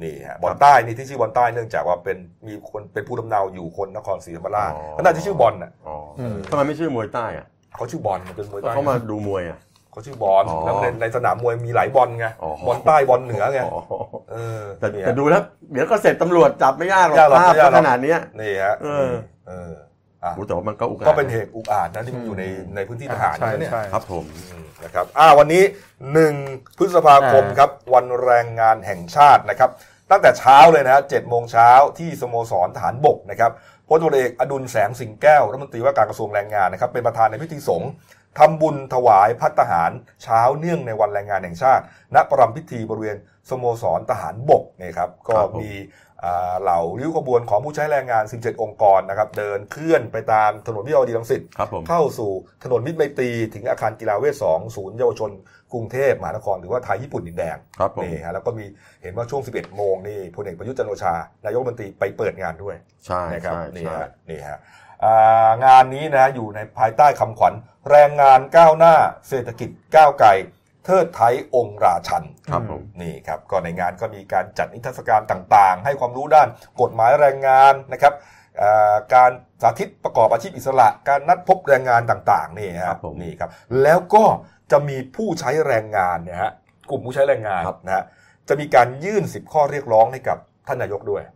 [0.03, 9.59] นี่ฮะบอลใต้นี่ที่ชื่อบอลใต้เนื่องจากว่าเป็นมีคนเป็นผู้ดำเนาอยู่คนนครศรีธรรมราชอ๋อก็น่าจะชื่อบอลน่ะอ๋ออืมทำไมไม่ชื่อมวยใต้อะเขาชื่อบอลมันเป็นมวยใต้เขามาดูมวยอะ
[9.91, 13.81] เขาชื่อบอลอ๋อแล้วในในสนามมวยมีหลายบอลไงอ๋อบอลใต้บอลเหนือไงอ๋อ
[14.31, 19.09] เออแต่เนี่ยแต่ดูแล้วเดี๋ยวก็เสร็จตำรวจจับไม่ยากหรอกยากหรอกภาพไม่ยากหรอกขนาดเนี้ยนี่ฮะเออ
[19.47, 19.71] เออ
[20.23, 22.43] อะโอ้แต่ว่ามันก็อุกอาจก็เป็นเหตุอุกอาจนะที่มันอยู่ใน
[22.75, 25.63] ในพื้นที่ทหารใช่นะเนี่ยใช่ครับผมอืมนะครับอ่าวันนี้
[26.13, 26.33] หนึ่ง
[26.77, 29.69] พฤษภาคมอ่าครับวันแรงงานแห่งชาตินะครับ
[30.11, 33.51] ตั้งแต่เช้าเลยนะฮะเจ็ดโมงเช้าที่สโมสรทหารบกนะครับ
[33.87, 37.89] พลตำรวจเอกอดุลแสงสิงแก้วรัฐมนตรีว่าการกระทรวงแรงงานนะครับเป็นประธานในพิธีสงฆ์
[38.39, 39.91] ทำบุญถวายพัตตาหาร
[40.23, 41.83] เช้าเนื่องในวันแรงงานแห่งชาติ
[42.15, 43.17] ณประรำพิธีบริเวณ
[43.49, 45.73] สโมสรทหารบกเนี่ยครับก็ครับผมมี
[46.25, 52.31] อ่าเหล่าริ้วขบวนของผู้ใช้แรงงาน 17 องค์กรนะครับเดินเคลื่อนไปตามถนนวิภาวดีรังสิตครับผมเข้าสู่
[52.63, 55.31] ถนนมิตรไมตรีถึงอาคารกีฬาเวทสองศูนย์เยาวชน
[55.73, 58.65] กรุงเทพมหานครหรือว่าไทยญี่ปุ่นดินแดงครับผมนี่ฮะแล้วก็มี
[59.01, 61.13] เห็นว่าช่วง 11 โมงนี่พลเอกประยุทธ์จันทร์โอชา
[61.45, 64.90] นายกรัฐมนตรีไปเปิดงานด้วยใช่นะครับใช่นี่ใช่ฮะนี่ฮะอ่า
[65.65, 67.53] งานนี้นะอยู่ในภายใต้คำขวัญ
[67.89, 68.95] แรงงานก้าวหน้า
[69.27, 70.29] เศรษฐกิจก้าวไกล
[70.85, 76.47] เทิดไทยองค์ราชันครับผมนี่ครับก็ในงานก็มีการจัดนิทรรศการต่างๆ ให้ความรู้ด้าน
[76.81, 78.13] กฎหมายแรงงานนะครับ
[78.61, 83.49] อ่าการสาธิตประกอบอาชีพอิสระ การนัดพบแรงงานต่างๆนี่ครัฮะบผมนี่ครับ
[83.83, 84.23] แล้วก็
[84.71, 86.51] จะมีผู้ใช้แรงงานเนี่ยฮะ
[86.89, 88.03] กลุ่มผู้ใช้แรงงานครับนะฮะ
[88.49, 90.37] จะมีการยื่น10ข้อเรียกร้องให้กับ
[90.67, 91.35] ท่านนายกด้วยครับ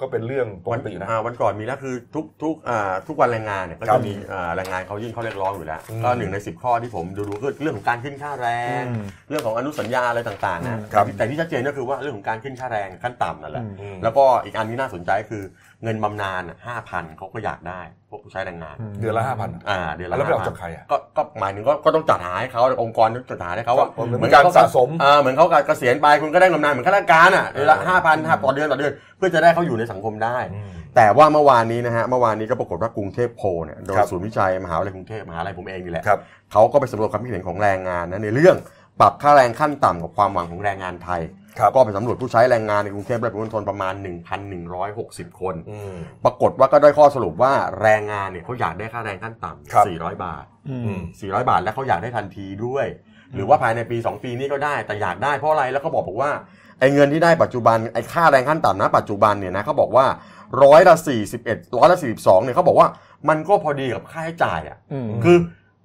[0.00, 8.48] ก็เป็นเรื่องปกตินะอ่าวันก่อนมีแล้วคือทุกทุกอ่าทุกวันแรงงานเนี่ยก็ครัจะบมีอ่าแรงงานเขายื่นข้อเรียกร้องอยู่แล้วอืมก็หนึ่งในสิบข้อที่ผมดูดูก็เรื่องของการขึ้นค่าแร
[8.80, 15.42] งอืมเรื่องของอนุสัญญาอะไรต่างๆนะครับแต่ที่ชัดเจนก็คือว่าเรื่องของการขึ้นค่าแรงขั้นต่ำนั่นแหละอืมอืมแล้วก็อีกอันที่น่าสนใจคือ
[15.82, 36.18] เงินบำนาญห้าพันเขาก็อยากได้ พวกผู้ใช้แรงงาน เดือนละห้าพันอ่าเดือนละแล้วไปเอา5,000จากใครอะก็ก็หมายถึงก็ก็ต้องจัดหาให้เขาองค์กรต้องจัดหาให้เขาว่าเหมือนการขสะสมอ่าเหมือนเขาเกษียณไปคุณก็ได้บำนาญเหมือนข้าราชการอะเดือนละเออห้าพันห้าต่อเดือนต่อเดือนเพื่อจะได้เขาอยู่ในสังคมได้อืมแต่ว่าเมื่อวานนี้นะฮะเมื่อวานนี้ก็ปรากฏว่ากรุงเทพโพลเนี่ยโดยครับศูนย์วิจัยมหาวิทยาลัยกรุงเทพมหาวิทยาลัยผมเองนี่แหละครับ
[36.52, 38.56] เขาก็ไปสำรวจความคิดเห็นของแรงงานนะในเรื่อง
[39.00, 43.94] ปรับค่าแรงขั้นต่ำกับความหวังของแรงงานไทยครับ ก็ไปสำรวจผู้ใช้แรงงานในกรุงเทพและปริมณฑลประมาณ
[44.66, 45.94] 1,160 คนอืม
[46.24, 52.86] ปรากฏว่าก็ได้ข้อสรุปว่าแรงงานเนี่ยเขาอยากได้ค่าแรงขั้นต่ครับำ400 บาทอือืมม400 บาทแล้วเขาอยากได้ทันทีด้วย
[53.34, 56.30] หรือว่าภายในปี 2 ปีนี้ก็ได้แต่อยากได้เพราะอะไรแล้วก็บอกบอกว่า
[56.80, 60.06] ไอ้เงินที่ได้ปัจจุบันไอ้ค่าแรงขั้นต่ำนะปัจจุบันเนี่ยนะเขาบอกว่า
[60.62, 60.94] ร้อยละ
[61.36, 62.88] 41ร้อยละ42เนี่ยเขาบอกว่า
[63.28, 65.36] มันก็พอดีกับค่าใช้จ่ายอะอืมคือ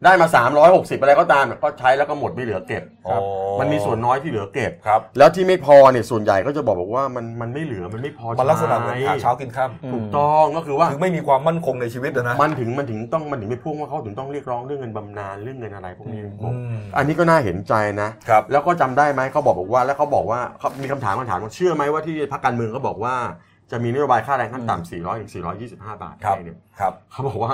[0.05, 0.27] ได้มา
[0.65, 3.17] 360 อะไรก็ตามเนี่ยก็ใช้แล้วก็หมดไม่เหลือเก็บอ๋อ
[3.59, 23.15] มันมีส่วนน้อยที่เหลือเก็บ ครับ แล้วที่ไม่พอเนี่ยส่วนใหญ่ก็จะบอกบอกว่ามันมันไม่เหลือมันไม่พอมันลักษณะเหมือนหาใช้เช้ากินค่ถูกต้องก็คือว่าำคือไม่มีความมั่นคงในชีวิตอะนะ มันถึงมันถึงต้องมันถึงไม่พ่วงว่าเขาถึงต้องเรียกร้องเรื่องเงินบำนาญเรื่องเงินอะไรพวกนี้อืมอันนี้ก็น่าเห็นใจนะ ครับ แล้วก็จำได้ไหมเขาบอกบอกว่าแล้วเขาบอกว่าเขามีคำถามคำถามว่าเชื่อไหมว่าที่พรรคการเมืองเขาบอกว่า
[23.71, 25.31] จะมีนโยบายค่าแรงขั้นต่ำ400ถึง
[25.67, 27.53] 425 บาทครับ ให้เนี่ยครับ เขาบอกว่า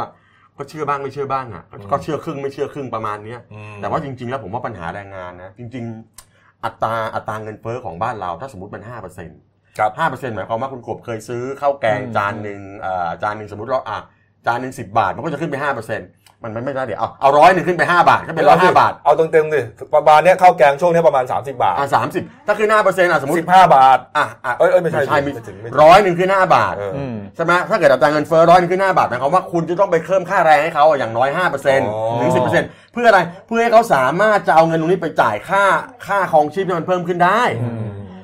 [0.60, 5.86] ก็เชื่อบ้างไม่เชื่อบ้างอะก็ก็เชื่อครึ่งไม่เชื่อครึ่งประมาณเนี้ยอืมแต่ว่าจริง ๆ แล้วผมว่าปัญหาแรงงานนะจริง
[6.26, 9.39] ๆ อัตราอัตราเงินเฟ้อของบ้านเราถ้าสมมติมันห้าเปอร์เซ็นต์
[9.78, 14.00] ครับห้าเปอร์เซ็นต์หมายความว่าคุณกบเคยซื้อข้าวแกงอืมจานหนึ่งเอ่อจานหนึ่งสมมติเราอะ
[14.45, 16.08] จานหนึ่งสิบบาทมันก็จะขึ้นไปห้าเปอร์เซ็นต์
[16.43, 19.62] มันมันไม่ได้เดี๋ยวเอาเอาร้อยหนึ่งขึ้นไปห้าบาทก็เป็นร้อยห้าบาทเอาเต็มๆดิ
[19.95, 35.63] ประมาณเนี้ยข้าวแกงช่วงเนี้ยประมาณ 30 บาทอะสามสิบถ้าขึ้นห้าเปอร์เซ็นต์อะสมมติ15บาทอะอะเอ้ยเอ้ยไม่ใช่ใช่ไม่มีถึงไม่ถึงร้อยหนึ่งขึ้นห้าบาทเอออืมใช่ไหมถ้าเกิดอัตราเงินเฟ้อร้อยหนึงขึ้นห้าบาทหมายความว่าคุณจะต้องไปเพิ่มค่าแรงให้เขาอะอย่างน้อยห้าเปอร์เซ็นต์อ๋อถึงสิบเปอร์เซ็นต์เพื่ออะไรเพื่อให้เขาสามารถจะเอาเงินตรงนี้ไปจ่ายค่า
[36.08, 37.41] ค่าครองชีพที่มันเพิ่มขึ้นได้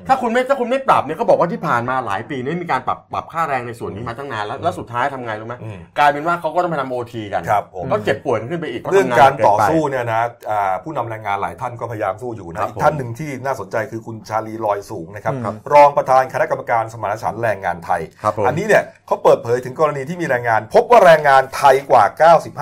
[0.08, 22.04] ถ้าคุณไม่ถ้าคุณไม่ปรับเนี่ยเขาบอกว่าที่ผ่านมาหลายปีเนี่ยมีการปรับปรับค่าแรงในส่วนนี้มาตั้งนานแล้วแล้วสุดท้ายทำไงรู้ไหมอืมกลายเป็นว่าเขาก็ต้องไปทำโอทีกันครับผมก็เจ็บป่วยกันขึ้นไปอีกพะเรื่องทำนนการหนัต่อเนไปสู้เนี่ยนะอ่าผู้นำแรงงานหลายท่านก็พยายามสู้อยู่คนะรับอีกผมท่านหนึ่งที่น่าสนใจคือคุณชาลีลอยสูงนะครับครับรองประธานคณะกรรมการสมานฉันท์แรงงานไทยครับผมอันนี้เนี่ยเขาเปิดเผยถึงกรณีที่มีแรงงาน พบว่าแรงงานไทยกว่า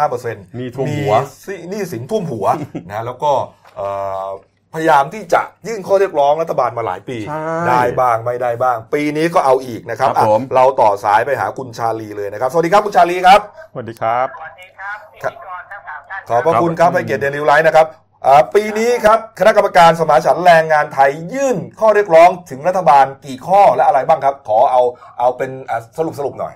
[0.02, 1.14] 95%มีท่วมหัว
[1.46, 2.46] สิหนี้สินท่วมหัว
[2.90, 3.33] นะแล้วก็
[3.76, 3.88] เอ่
[4.26, 4.28] อ
[4.74, 13.40] พยายามที่จะยื่นข้อเรียกร้องรัฐบาลมาหลายปี ใช่ได้บ้างไม่ได้บ้าง ปีนี้ก็เอาอีกนะครับครับอะผม เราต่อสายไปหาคุณชาลีเลยนะครับ สวัสดีครับคุณชาลีครับ
[13.72, 17.87] สวัสดีครับ สวัสดีครับพิครับธีกรทั้งสามท่านขอบพระคุณครับให้เกียรติเดลิวไลท์นะครับ
[18.26, 24.82] อ่าปีนี้ครับคณะกรรมการสมานฉันท์แรงงานไทยยื่นข้อเรียกร้องถึงรัฐบาลกี่ข้อและอะไรบ้างครับ ขอเอา
[25.18, 26.54] เอาเป็นอะสรุปสรุปหน่อย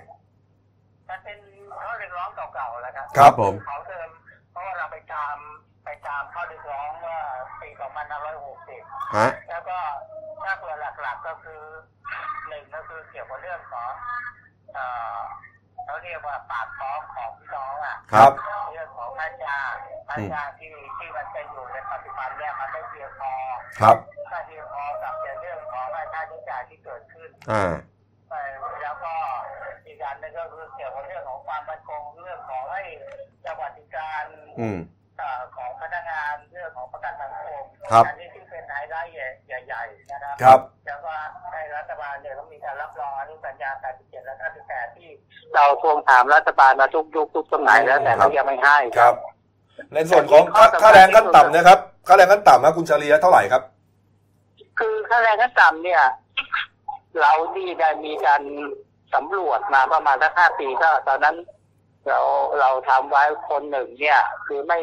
[1.11, 1.38] มันเป็น
[1.85, 4.09] ข้อเรียกร้องเก่าๆแล้วครับครับผม เขาเดิม
[4.52, 5.37] เพราะว่าเราไปตาม
[5.85, 7.16] ไปตามข้อเรียกร้องเมื่อ
[7.61, 9.79] ปี2560 ฮะแล้วก็
[10.42, 11.62] ถ้าเผื่อหลักๆก็คือ
[12.49, 13.90] หนึ่งก็คือเกี่ยวกับเรื่องของ
[14.75, 14.85] เอ่
[15.18, 15.21] อ
[15.85, 18.33] เขาเรียกว่าปากท้องของพี่น้องอะครับ
[18.71, 19.75] เรื่องของค่าจ้าง
[20.09, 23.33] ค่าจ้างที่ที่มันเป็นอยู่ในปัจจุบันเนี่ยมันไม่เพียงพอ
[23.81, 23.97] ครับ
[24.31, 27.73] ค่าเพียงพอกับในเรื่องของค่าใช้จ่ายที่เกิดขึ้นอ่า
[28.29, 28.35] ไป
[28.83, 29.14] แล้วก็
[29.87, 32.83] อีกอันหนึงก็คือเกี่ยวกับเรื่องของความมั่นคงเรื่องของให้
[33.44, 34.25] สวัสดิการ
[34.61, 34.79] อืม
[35.18, 38.38] เอ่อของพนักงานเรื่องของประกันสังคมครับอันี้ที่เป็นไฮไลท์
[39.68, 41.12] ใหญ่ๆนะครับครับแล้วก็
[41.52, 44.35] ให้รัฐบาลเนี่ยต้องมีการรับรองอนุสัญญา87และ
[44.66, 45.09] 98ที่
[45.54, 49.14] เราทวงถามรัฐบาลมาทุกยุคทุกสมัยแล้วแต่ครัเขาบยังไม่ให้ครับ
[49.94, 51.78] ในส่วนของค่าค่าแรงขั้นต่ำนะครับ
[52.09, 53.62] ค่าแรงขั้นต่ำนะคุณชาลีเท่าไหร่ครับ
[54.78, 56.02] คือค่าแรงขั้นต่ำเนี่ย
[57.20, 58.42] เรานี่ได้มีการ
[59.14, 61.37] สำรวจมาประมาณสักห้าปีก็ตอนนั้น
[62.06, 62.20] เรา
[62.61, 64.78] เราทำไว้คนหนึ่งเนี่ย คือไม่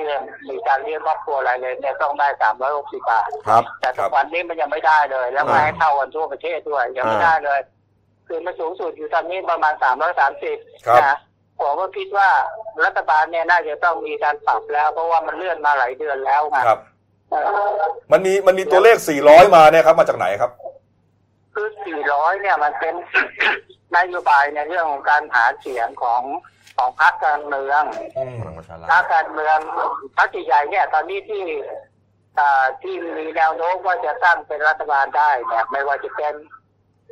[0.50, 7.60] มีการเลี้ยงครอบครัวอะไรเลยเนี่ยต้องได้สามร้อยหกสิบบาทครับแต่ทุกวันนี้มันยังไม่ได้เลย แล้วไม่อ่าให้เท่ากันทั่วประเทศด้วยยังไม่ได้เลย
[8.28, 11.18] คือมันสูงสุดอยู่ตอนนี้ประมาณสามร้อยสามสิบครับนะ
[11.60, 12.30] ผมก็คิดว่า
[12.86, 16.80] รัฐบาลเนี่ยน่าจะต้องมีการปรับแล้ว เพราะว่ามันเลื่อนมาหลายเดือนแล้วไงครับ
[17.32, 17.36] เอ
[17.68, 17.72] อ
[18.12, 20.52] มันมีมันมีตัวเลข400มาเนี่ยครับมาจากไหนครับ
[21.54, 21.68] คือ
[22.06, 22.94] 400เนี่ยมันเป็น
[23.96, 26.22] นโยบายในเรื่องของการหาเสียงของ
[26.78, 27.84] ของพรรคการเมือง
[28.18, 29.58] อืมพลังประชารัฐพรรคการเมือง
[30.18, 31.44] พรรคใหญ่ๆเนี่ย ตอนนี้ที่
[32.40, 36.34] อ่าที่มีแนวโน้มว่าจะตั้งเป็นรัฐบาลได้เนี่ยไม่ว่าจะเป็น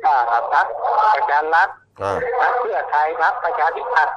[0.06, 0.22] อ่า
[0.52, 0.66] พรรค
[1.14, 1.68] ประชารัฐ
[2.02, 4.16] อ่าพรรคเพื่อไทยพรรคประชาธิปัตย์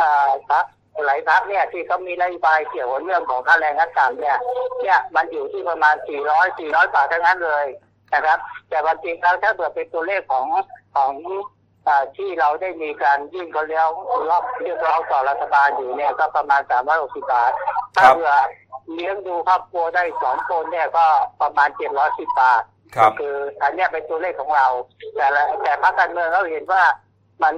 [0.00, 0.64] อ่าพรรค
[1.06, 4.38] หลายพรรคเนี่ยที่เขามีนโยบายเกี่ยวกับเรื่องของค่าแรงขั้นต่ำเนี่ย
[4.82, 5.94] เนี่ยมันอยู่ที่ประมาณ
[6.28, 7.66] 400 400บาททั้งนั้นเลย
[8.12, 10.46] นะครับ แต่ความจริงแล้วถ้าเกิดเป็นตัวเลขของ
[10.96, 11.42] ของอ่า
[12.16, 13.88] ที่เราได้มีการยื่นเขาแล้ว
[14.30, 17.52] รอบเรียกร้องต่อรัฐบาลอยู่เนี่ยก็ประมาณ360บาท
[17.96, 18.32] ถ้าครับเผื่อ
[18.94, 21.06] เลี้ยงดูครอบครัวได้สองคนเนี่ยก็
[21.42, 22.62] ประมาณ710บาท
[22.96, 24.66] ครับคืออันเนี้ยเป็นตัวเลขของเรา
[25.16, 26.82] แต่ละแต่พรรคการเมืองเราเห็นว่า
[27.42, 27.54] มัน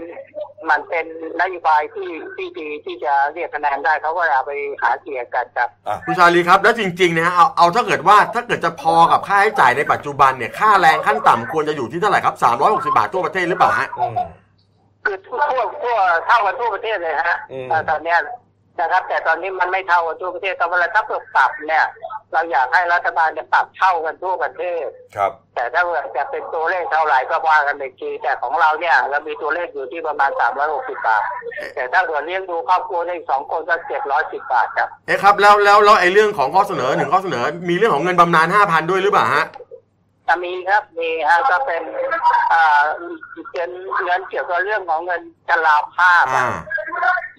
[0.71, 1.07] มันเป็น
[1.41, 5.69] นโยบายที่ที่ดีที่จะเรียกคะแนนได้เขาก็เอาไปหาเสียงกันครับ
[6.07, 14.15] คุณชาลีครับแล้วจริงๆนะฮะเอาเอาถ้าเกิดว่าถ้าเกิดจะพอกับค่าใช้จ่ายในปัจจุบันเนี่ยค่าแรงขั้นต่ำควรจะอยู่ที่เท่าไหร่ครับ360 บาททั่วประเทศหรือเปล่าฮะอืม
[15.05, 18.19] คือทั่วทั่วทั่วเท่ากันทั่วประเทศเลยฮะอืมเอ่อตอนเนี้ย
[18.81, 21.85] นะครับ แต่ตอนนี้มันไม่เท่ากันทั่วประเทศแต่เวลาถ้าเกิดปรับเนี่ย
[22.33, 24.87] เราอยากให้รัฐบาลเนี่ยปรับเท่ากันทั่วประเทศ
[25.17, 30.31] ครับ แต่ถ้าเกิดจะเป็นตัวเลขเท่าไหร่ก็ว่ากันอีกทีแต่ของเราเนี่ย เรามีตัวเลขอยู่ที่ประมาณ
[30.65, 31.25] 360 บาท
[31.75, 33.77] แต่ถ้าเกิดเลี้ยงดูครอบครัวได้สองคนก็
[34.13, 39.47] 710 บาทครับเอ๊ะครับแล้วแล้วแล้วไอ้เรื่องของข้อเสนอหนึ่งข้อเสนอ มีเรื่องของเงินบำนาญ5,000 ด้วยหรือเปล่าฮะ
[40.29, 41.83] จะมีครับมีฮะก็เป็น
[42.53, 42.83] อ่า
[43.53, 43.71] เป็น
[44.05, 46.63] เงินเกี่ยวกับเรื่องของเงินชราภาพอ่าอะ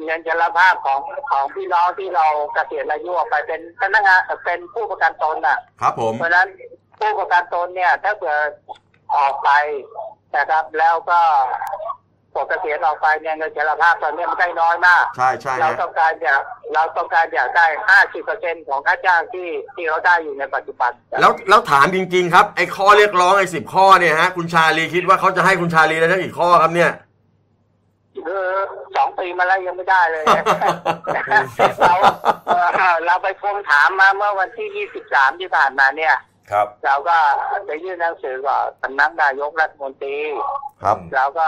[0.08, 1.00] เงินชราภาพของ
[1.32, 6.48] ของพี่น้องที่เราเกษียณอายุออกไปเป็นพนักงานเป็นผู้ประกันตนน่ะ ครับผม เพราะฉะนั้น
[7.00, 8.50] ผู้ประกันตนเนี่ย ถ้าเกิด
[9.16, 9.50] ออกไป
[10.36, 11.20] นะครับ แล้วก็
[12.34, 16.42] ปลดเกษียณออกไปเนี่ยเงินชราภาพตอนนี้มันได้น้อยมาก ใช่ใช่เราต้องการอยาก
[16.74, 20.92] เราต้องการอยากได้ห้าสิบเปอร์เซ็นของค่าจ้างที่ที่เราได้อยู่ในปัจจุบัน
[21.22, 26.92] แล้วแล้วถามจริง ๆ ครับไอ้ข้อเรียกร้องไอ้สิบข้อเนี่ยฮะคุณชาลีคิดว่าเขาจะให้คุณชาลีได้ทั้งกี่ข้อครับเนี่ย
[28.26, 28.46] คือ
[28.96, 30.24] สองปีมาแล้วยังไม่ได้เลย
[31.82, 31.96] เรา
[32.48, 36.16] เอ่อเราไปทวงถามมาเมื่อวันที่23ที่ผ่านมาเนี่ย
[36.52, 37.18] ครับ เราก็
[37.66, 40.18] ไปยื่นหนังสือกับสำนักนายกรัฐมนตรี
[40.84, 41.48] ครับเราก็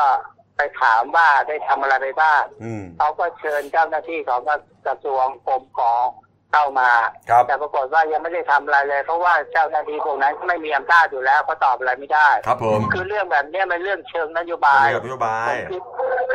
[0.57, 4.41] ไปถามว่าได้ทำอะไรไปบ้างอืมเขาก็เชิญเจ้าหน้าที่ของ
[4.85, 6.07] กระทรวงกรมกอง
[6.51, 6.89] เข้ามา
[7.29, 15.81] ครับ แต่ปรากฏว่ายังไม่ได้ทำอะไรเลย เพราะว่าเจ้าหน้าที่พวกนั้นไม่มีอำนาจอยู่แล้วเขาตอบอะไรไม่ได้ ครับผมคือเรื่องแบบเนี้ยมันเรื่องเชิงนโยบาย นโยบายผมคิด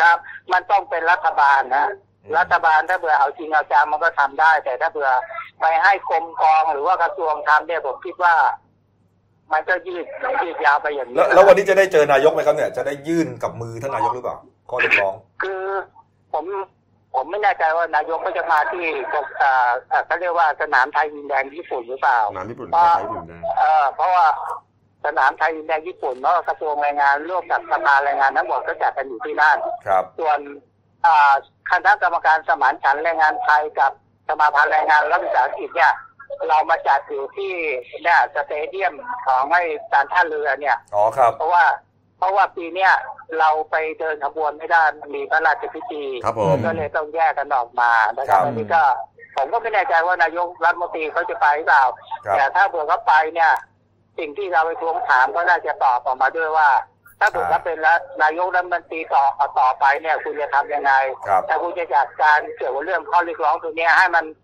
[0.00, 0.18] ครับ
[0.52, 1.86] มันต้องเป็นรัฐบาลนะ
[2.24, 5.10] อืม รัฐบาลถ้าเผื่อเอาจริงเอาจังมันก็ทำได้ แต่ถ้าเผื่อ
[5.60, 8.34] ไปให้กรมกองหรือว่ากระทรวงทำเนี่ยผมคิดว่า
[9.52, 10.06] มันก็ยืด
[10.42, 14.36] ยืดยาวไปอย่างนี้แล้วแล้ววันนี้จะได้เจอนายกไหมครับเนี่ย จะได้ยื่นกับมือท่านนายกหรือเปล่า
[14.70, 15.64] ข้อเรียกร้อง คือ
[16.32, 16.44] ผม
[17.14, 24.26] ผมไม่แน่ใจว่านายกก็จะมาที่กรมเอ่อเอ่อเขาเรียกว่าสนามไทยดินแดงญี่ปุ่นหรือเปล่าสนามญี่ปุ่นอ่าใช้ญี่ปุ่นได้เออเพราะว่า
[25.04, 30.38] สนามไทยดินแดงญี่ปุ่นเพราะว่ากระทรวงแรงงานร่วมกับสภาแรงงานทั้งหมดก็จัดกันอยู่ที่นั่นครับ ส่วน
[31.06, 31.34] อ่า
[31.70, 33.92] คณะกรรมการสมานฉันท์แรงงานไทยกับ
[34.28, 35.92] สมาพันธ์แรงงานรัฐวิสาหกิจเนี่ย
[36.48, 37.52] เรามาจัดอยู่ที่
[38.02, 38.94] เนี่ยสเตเดียม
[39.26, 41.93] ของไอ้การท่าเรือเนี่ย อ๋อครับ เพราะว่าเพ
[42.24, 42.92] ราะว่าปีเนี้ย
[43.38, 48.82] เราไปเดินขบวนไม่ได้มันมีพระราชพิธีครับผม ก็เลยต้องแยกกันออกมานะครับครับอันนี้ก็
[49.36, 51.84] ผมก็ไม่แน่ใจว่านายกรัฐมนตรีเขาจะไปหรือเปล่า
[52.26, 53.52] ครับ แต่ถ้าเผื่อเขาไปเนี่ย
[54.18, 56.68] สิ่งที่เราไปทวงถามก็น่าจะตอบออกมาด้วยว่า
[57.20, 59.24] ถ้าเผื่อเขาเป็นรัฐนายกรัฐมนตรีต่อ
[59.58, 60.92] ต่อไปเนี่ย คุณจะทำยังไง
[61.28, 64.43] ครับถ้าคุณจะจัดการเกี่ยวกับเรื่องข้อเรียกร้องตรงเนี้ยให้มันอ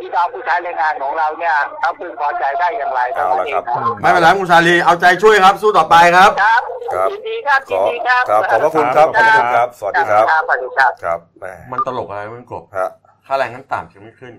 [0.00, 6.62] พี่น้องผู้ใช้แรงงานของเราเนี่ยเขาพึงพอใจได้อย่างไรเท่านั้นเองเอาละครับ ไม่เป็นไรคุณชาลีเอาใจช่วยครับ สู้ต่อไปครับ ครับ
[6.94, 12.90] ครับยินดีครับขยินอดีครับครับขอบพระคุณครับขอบพระคุณครับ สวัสดีครับสวัสดีครับครับแหมมันตลกอะไรมันกบฮะ
[13.26, 14.34] ค่าแรงขั้นต่ำยังไม่ขึ้น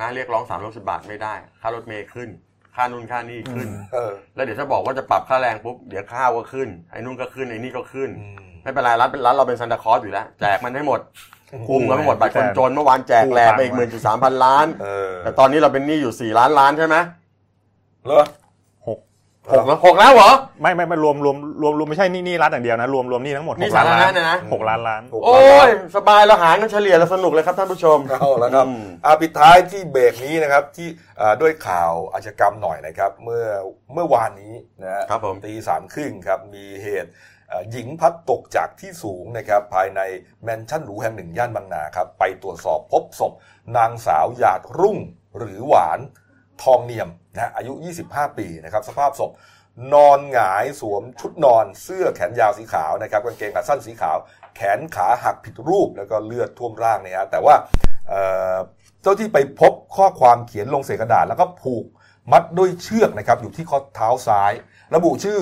[0.00, 2.28] นะเรียกร้องสามร้อยสิบบาทไม่ได้ ค่ารถเมย์ขึ้น
[2.74, 11.00] ค่านู่นค่านี่ขึ้น เออ แล้วเดี๋ยวถ้าบอกว่าจะปรับค่าแรงปุ๊บเดี๋ยวข้าวก็ขึ้นไอ้นู่นก็ขึ้นไอ้นี่ก็ขึ้นอืมไม่เป็นไรรัฐเป็นรัฐเราเป็นซันตาคลอสอยู่แล้วแจกมันให้หมด
[11.68, 16.96] คุมกันให้หมดบัตรคนจนเมื่อวานแจกแหลกไปอีกหมื่นจุดสามพันล้าน เออแต่ตอนนี้เราเป็นหนี้อยู่สี่ล้านล้านใช่ไหม
[18.06, 18.24] เหรอ
[19.48, 20.30] หกหกแล้วหกแล้วเหรอ
[20.62, 30.88] ไม่ไม่ไม่รวมรวมรวมรวมไม่ใช่หนี่นี่รัฐอย่างเดียวนะ รวมรวมหนี่ทั้งหมดหนี้หกล้านสาธารณะล้านเนี่ยนะหกล้านล้านหกล้าน โอ้ย สบายเราหารกันเฉลี่ยแล้วสนุกเลยครับท่านผู้ชมเอาแล้วครับอืมอาปิดท้ายที่เบรกนี้นะครับที่
[31.20, 33.46] อ่าด้วยข่าวอาชญากรรมหน่อยนะครับ เมื่อ
[33.94, 37.10] เมื่อวานนี้นะฮะครับผมตีสามครึ่งครับมีเหตุ
[37.48, 40.00] เอ่อหญิงพลัดตกจากที่สูงนะครับภายใน
[40.44, 43.32] แมนชั่นหรูแห่งหนึ่งย่านบางนาครับไปตรวจสอบพบศพ
[43.76, 44.98] นางสาวหยาดรุ่ง
[45.38, 46.00] หรือหวาน
[46.62, 47.72] ทองเนียม นะอายุ
[48.06, 49.30] 25 ปีนะครับสภาพศพ
[49.94, 54.16] นอนหงายสวมชุดนอนเสื้อแขนยาวสีขาวนะครับกางเกงขาสั้นสีขาว
[54.56, 57.54] แขนขาหักผิดรูปแล้วก็เลือดท่วมร่างเนี่ยฮะแต่ว่า
[58.08, 58.20] เอ่
[58.54, 58.56] อ
[59.02, 61.84] เจ้าที่ไปพบข้อความเขียนลงเศษกระดาษ แล้วก็ผูก
[62.32, 64.52] มัดด้วยเชือกนะครับอยู่ที่ข้อเท้าซ้าย
[64.94, 65.38] ระบุชื่อ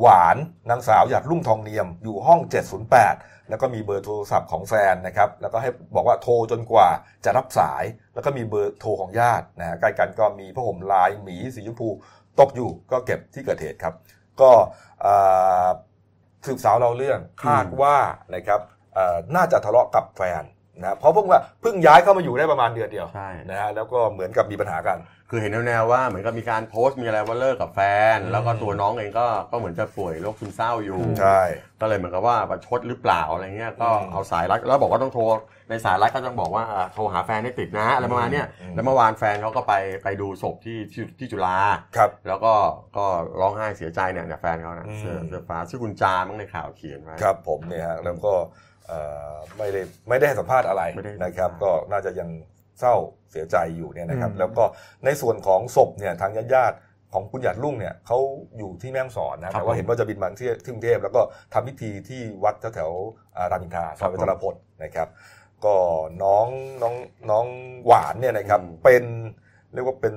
[0.00, 0.36] หวาน
[0.70, 2.40] นางสาวหยาดรุ่งทองเนียมอยู่ห้อง
[2.98, 6.88] 708 แล้วก็มีเบอร์โทรศัพท์ของแฟนนะครับ แล้วก็ให้บอกว่าโทรจนกว่า
[7.24, 7.84] จะรับสาย
[8.14, 11.88] แล้วก็มีเบอร์โทรของญาตินะฮะใกล้กันก็มีผ้าห่มลายหมีสีชมพู
[12.40, 13.94] ตกอยู่ก็เก็บที่เกิดเหตุครับ
[14.40, 14.50] ก็
[15.00, 15.14] เอ่
[15.64, 15.66] อ
[16.46, 17.96] สืบสาวเราเรื่องคาดว่า
[18.34, 18.60] นะครับ
[18.94, 20.42] เอ่อน่าจะทะเลาะกับแฟน
[20.80, 24.98] นะเพราะพวกว่าเพิ่งย้ายเข้ามาอยู่ได้ประมาณเดือนเดียวใช่นะฮะแล้วก็เหมือนกับมีปัญหากัน
[25.34, 27.80] คือเห็นแนวๆว่าเหมือนกับมีการโพสต์มีอะไรว่าเลิกกับแฟ
[28.14, 31.40] นอืมแล้วก็ตัวน้องเองก็ก็เหมือนจะป่วยโรคซึมเศร้าอยู่ใช่
[31.80, 35.22] ก็เลยเหมือนกับว่าประชดหรือเปล่าอะไรเงี้ยก็อืมเอาสายรัดแล้วบอกว่าต้องโทร
[35.70, 41.58] ในสายรัดก็ต้องบอกว่าอ่าโทรหาแฟนให้ติดนะอะไรประมาณเนี้ยอืมแล้วเมื่อวานแฟนเขาก็ไปไปดูศพที่ที่ที่จุฬา
[41.96, 42.54] ครับ แล้วก็
[42.96, 43.04] ก็
[43.40, 48.34] ร้องไห้เสียใจเนี่ยเนี่ยแฟนเขานะอืมเสื้อเสื้อฟ้าชื่อคุณจามั้งในข่าวเขียนไว้ครับผมเนี่ยฮะแล้วก็
[48.88, 49.00] เอ่
[49.32, 52.28] อไม่ได้ไม่ได้ให้สัมภาษณ์อะไรไม่ได้นะครับสัมภาษณ์ก็น่าจะยัง
[52.80, 52.94] เศร้า
[53.32, 54.64] เสียใจอยู่เนี่ยนะครับอืมแล้วก็
[55.04, 58.18] ในส่วนของศพเนี่ยทางญาติญาติๆของคุณหยาดรุ่งเนี่ยเขา
[58.58, 61.20] อยู่ที่แม่ฮ่องสอนนะแต่ว่าเห็นว่าจะบินมาที่ที่กรุงเทพแล้วก็
[61.52, 64.54] ทำพิธีที่วัดแถวๆอ่ารามอินทราซอยวัชรพล
[64.84, 65.08] นะครับ
[65.64, 65.76] ก็
[66.22, 66.48] น้อง
[66.82, 66.94] น้อง
[67.30, 67.46] น้อง
[67.86, 69.04] หวานเนี่ยนะครับเป็น
[69.74, 70.14] เรียกว่าเป็น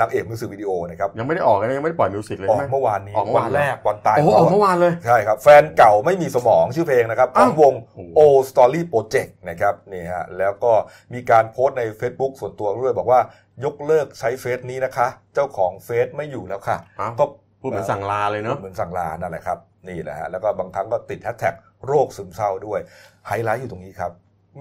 [0.00, 10.72] นางเอกมิวสิกวิดีโอนะครับยังไม่ได้ออกนะยังไม่ได้ปล่อยมิวสิกเลยออใช่กไหมเมื่อวานนี้ออกเมื่อวัวานนแรกวันตายโอ้โหขอองอกเขาเมื่อวานเลยใช่ครับ แฟนเก่าไม่มีสมองชื่อเพลงนะครับขอ้าอวงวงโอ้โห O Story Project นะครับนี่ฮะแล้วก็
[11.14, 13.20] มีการโพสต์ใน Facebook ส่วนตัวด้วยบอกว่า
[13.64, 17.24] ยกเลิกใช้เฟซนี้นะคะ เจ้าของเฟซไม่อยู่แล้วค่ะอ้าวก็
[17.60, 21.54] พูดเหมือนสั่งลาเลยเนาะเหมือนสั่งลานั่นแหละครับนี่แหละฮะแล้วก็บางครั้งก็ติดแฮชแท็ก
[21.86, 22.80] โรคซึมเศร้าด้วย
[23.26, 24.12] ไฮไลท์อยู่ตรงนี้ครับ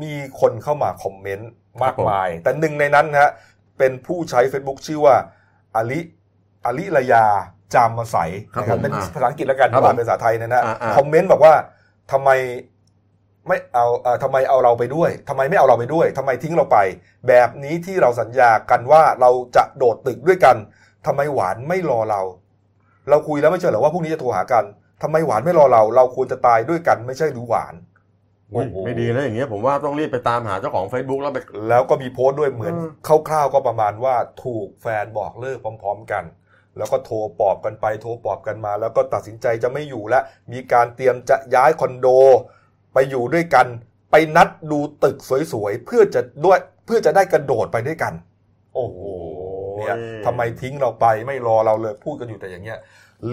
[0.02, 1.52] มีคนเข้ามาคอมเมนต์
[1.84, 3.32] มากมาย แต่หนึ่งในนั้นนะฮะ
[3.78, 5.16] เป็นผู้ใช้ Facebook ชื่อว่า
[5.76, 6.00] อลิ
[6.66, 7.26] อลิรยา
[7.74, 8.18] จามมาใส
[8.54, 11.54] ครับนะครับผมเป็นอ่าภาษาอังกฤษแล้วกันครับที่ผมอ่านเป็นภาษาไทยเนยนะอ่าอ่าคอมเมนต์บอกว่า
[12.12, 12.30] ทำไม
[13.48, 16.78] ไม่เอาเอ่อทำไมเอาเราไปด้วยทำไมไม่เอาเราไปด้วยทำไมทิ้งเราไป
[17.28, 20.56] แบบนี้ที่เราสัญญากันว่าเราจะโดดตึกด้วยกัน
[21.06, 22.22] ทำไมหวานไม่รอเรา
[23.10, 24.64] เราคุยแล้วไม่ใช่เหรอว่าพรุ่งนี้จะโทรหากัน
[25.04, 27.93] ทำไมหวานไม่รอเรา เราควรจะตายด้วยกันไม่ใช่หรือหวานอุ๊ยโอ้โห
[28.86, 31.40] ไม่ดีนะอย่างเงี้ยผมว่าต้องรีบไปตามหาเจ้าของ Facebook แล้วไป
[31.70, 36.24] แล้วก็มีโพสต์ด้วยเหมือนเออคร่าวๆก็ประมาณว่าถูกแฟนบอกเลิกพร้อม ๆ กัน
[36.78, 42.08] แล้วก็โทรปลอบกันไปโทรปลอบกันมา แล้วก็ตัดสินใจจะไม่อยู่แล้วมีการเตรียมจะย้ายคอนโด
[42.94, 43.68] ไปอยู่ด้วยกัน
[44.12, 45.18] ไปนัดดูตึก
[45.54, 48.14] สวยๆเพื่อจะด้วยเพื่อจะได้กระโดดไปด้วยกัน
[48.76, 49.00] โอ้โห
[49.78, 52.80] เนี่ยทำไมทิ้งเราไปไม่รอเราเลยพูดกันอยู่แต่อย่างเงี้ย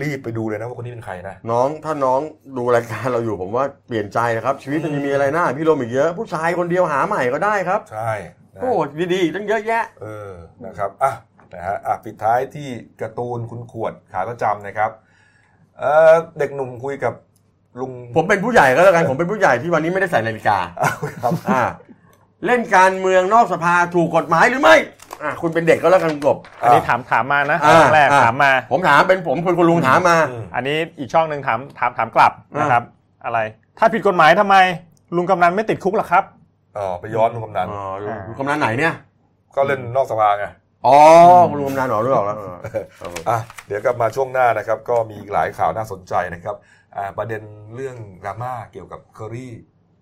[0.01, 2.21] รีบไปดูเลยนะว่าคนนี้เป็นใครนะ น้องถ้าน้อง
[2.57, 8.13] ดูรายการเราอยู่ผมว่าเปลี่ยนใจนะครับ ชีวิตมันยังมีอะไรน่าพี่ลมอีกเยอะ ผู้ชายคนเดียวหาใหม่ก็ได้ครับ ใช่
[8.55, 8.73] นะโอ้
[9.13, 10.33] ดีๆอีกตั้งเยอะแยะ เออ
[10.65, 11.13] นะครับอะ
[11.55, 12.69] นะฮะอะปิดท้ายที่
[13.01, 14.91] การ์ตูนคุณขวดขาประจำนะครับ
[15.79, 17.15] เออเด็กหนุ่มคุยกับ
[17.81, 21.63] ลุงผมเป็นผู้ใหญ่ก็แล้วกันผมเป็นผู้ใหญ่ที่วันนี้ไม่ได้ใส่นาฬิกาอ้าวครับอ่า
[22.47, 24.77] เล่นการเมืองนอกสภาถูกกฎหมายหรือไม่
[25.23, 32.83] อ่าคุณเป็นเด็กก็แล้วกันคุณกบ อันนี้ถามถามมานะอ่าครั้งแรกอ่า ถามมา ผมถามเป็นผมคุณคุณลุงถามมาอืมอันนี้อีกช่องหนึ่งถามถามถามกลับอ่าน นะครับ
[33.25, 33.39] อะไร
[33.79, 34.57] ถ้าผิดกฎหมายทำไม
[35.17, 36.25] ลุงกำนันไม่ติดคุกหรอครับ
[36.77, 38.95] อ๋อไปย้อนลุงกำนันอ๋อลุงลุงกำนันไหนเนี่ย
[39.57, 40.47] ก็เล่นนอกสภาไง
[40.87, 40.97] อ๋อ
[41.51, 42.57] คุณลุงกำนันเหรอรู้หรอกแล้วเออ
[43.01, 46.57] เอออะเดี๋ยวกลับมาช่วงหน้านะครับ ก็มีอีกหลายข่าวน่าสนใจนะครับ
[46.97, 47.43] อ่าประเด็น
[47.75, 49.53] เรื่องดราม่าเกี่ยวกับเคอรี่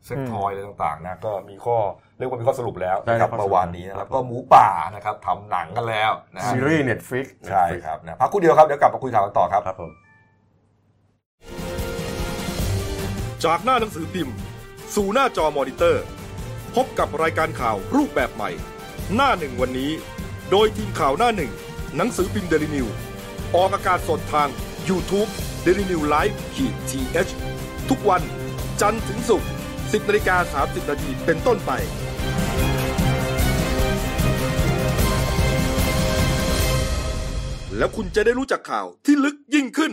[0.07, 1.77] sex toy อะไรต่างๆนะก็มีข้อ
[2.19, 9.91] เรียกว่ามีข้อสรุปแล้วนะครับเมื่อวานนี้นะครับก็หมูป่านะครับทำหนังกันแล้วนะฮะซีรีส์เน็ตฟลิกใช่ครับนะพักครู่เดียวครับ เดี๋ยวกลับมาคุยข่าวกันต่อครับครับผม
[13.45, 14.35] จากหน้าหนังสือพิมพ์
[14.95, 16.05] สู่หน้าจอมอนิเตอร์
[16.75, 18.51] พบกับรายการข่าวรูปแบบใหม่
[19.15, 19.91] หน้าหนึ่งวันนี้
[20.51, 21.53] โดยทีมข่าวหน้าหนึ่ง
[21.97, 22.87] หนังสือพิมพ์เดลินิวส์
[23.55, 24.49] ออกอากาศสดทาง
[24.89, 25.31] YouTube
[25.65, 27.01] d e l i n e w l i v e ขีดที
[27.91, 28.23] ทุกวัน
[28.81, 31.73] จันทร์ถึงศุกร์10นาฬิกา30นาทีเป็นต้นไป
[37.79, 39.93] แล้วคุณจะได้รู้จักข่าวที่ลึกยิ่งขึ้น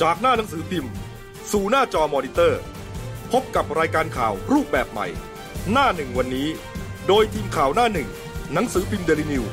[0.00, 0.92] จากหน้าหนังสือพิมพ์
[1.52, 2.60] สู่หน้าจอมอนิเตอร์
[3.32, 5.06] พบกับรายการข่าวรูปแบบใหม่
[5.72, 6.48] หน้าหนึ่งวันนี้
[7.08, 8.08] โดยทีมข่าวหน้าหนึ่ง
[8.52, 9.44] หนังสือพิมพ์เดลิวิว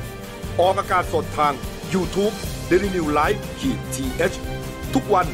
[0.60, 1.54] ออกอากาศสดทาง
[1.94, 2.34] YouTube
[2.70, 4.04] d e l i n e w l i v e ขีดที
[4.94, 5.26] ทุกวัน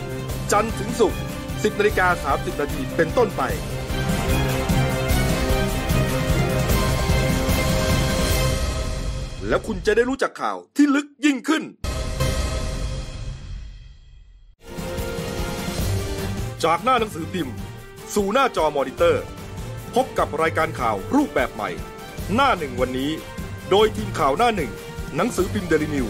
[0.52, 1.20] จันทร์ถึงศุกร์
[1.62, 3.42] 10นาฬิกา30นาทีเป็นต้นไป
[9.48, 11.62] แล้วคุณจะได้รู้จักข่าวที่ลึกยิ่งขึ้น
[16.64, 17.54] จากหน้าหนังสือพิมพ์
[18.14, 19.22] สู่หน้าจอมอนิเตอร์
[19.94, 21.70] พบกับรายการข่าวรูปแบบใหม่
[22.34, 23.10] หน้าหนึ่งวันนี้
[23.70, 24.72] โดยทีมข่าวหน้าหนึ่ง
[25.16, 26.06] หนังสือพิมพ์เดลิวิว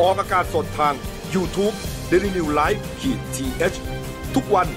[0.00, 0.94] ออกอากาศสดทาง
[1.34, 1.74] YouTube
[2.10, 3.20] d e l i n e w l i v e ขีด
[4.36, 4.68] ทีทุกวัน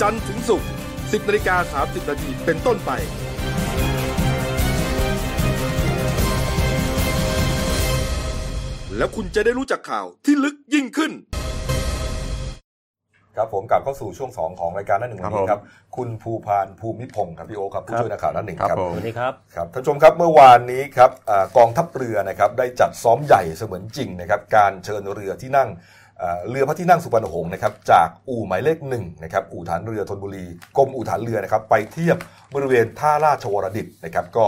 [0.00, 0.68] จันทร์ถึงศุกร์
[0.98, 2.90] 10นาฬิกา30นาทีเป็นต้นไป
[8.96, 11.12] แล้วคุณจะได้รู้จักข่าวที่ลึกยิ่งขึ้น
[13.36, 15.60] ครับผมกลับเข้าสู่ช่วง 2 ของรายการหนั่นหนึ่งวันนี้ครับ
[15.96, 25.78] คุณภูพานภูมิพงศ์ครับพี่โอครับผู้ช่วยนักข่าวหนั่นหนึ่งครับครับผมสวัสดีครับ ครับท่านผู้ชมครับเมื่อวานนี้ครับอากองทัพเรือนะครับได้จัดซ้อมใหญ่เสมือนจริงนะครับการเชิญเรือที่นั่งอ่า
[26.48, 30.44] เรือพระที่นั่งสุพรรณหงษ์นะครับจากอู่หมายเลขหนึ่งนะครับอู่ฐานเรือธนบุรี
[30.76, 32.16] กรมอู่ฐานเรือนะครับไปเทียบ
[32.54, 34.44] บริเวณท่าราชวรดิตนะครับก็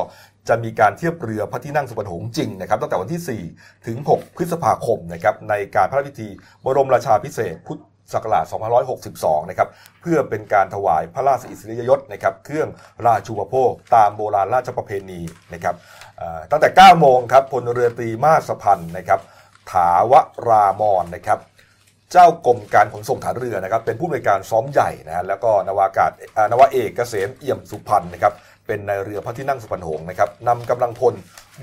[0.49, 6.29] จะมีการเทียบเรือพระที่นั่งสุพรรณหงษ์จริงนะครับตั้งแต่วันที่ 4 ถึง 6 พฤษภาคมนะครับในการพระราชพิธี
[6.65, 7.81] บรมราชาพิเศษพุทธ
[8.13, 8.45] ศักราช
[8.99, 9.69] 2562 นะครับ
[10.01, 12.69] เพื่อเป็นการถวายพระราชอิสริยยศนะครับ เครื่อง
[13.07, 15.21] ราชูปโภคตามโบราณราชประเพณี
[15.53, 15.75] นะครับ
[16.51, 19.21] ตั้งแต่ 9 โมงครับพลเรือตรีมาสพันธ์นะครับ
[19.73, 20.13] ถาว
[20.49, 21.39] รามอนนะครับ
[22.13, 26.11] เจ้ากรมการขนส่งฐานเรือนะครับเป็นผู้อำนวยการซ้อมใหญ่นะฮะแล้วก็นาวากาศ
[26.51, 28.33] นาวาเอกเกษมเอี่ยมสุพรรณนะครับ
[28.67, 31.15] เป็นนายเรือพระที่นั่งสุพรรณหงษ์นะครับนำกำลังพล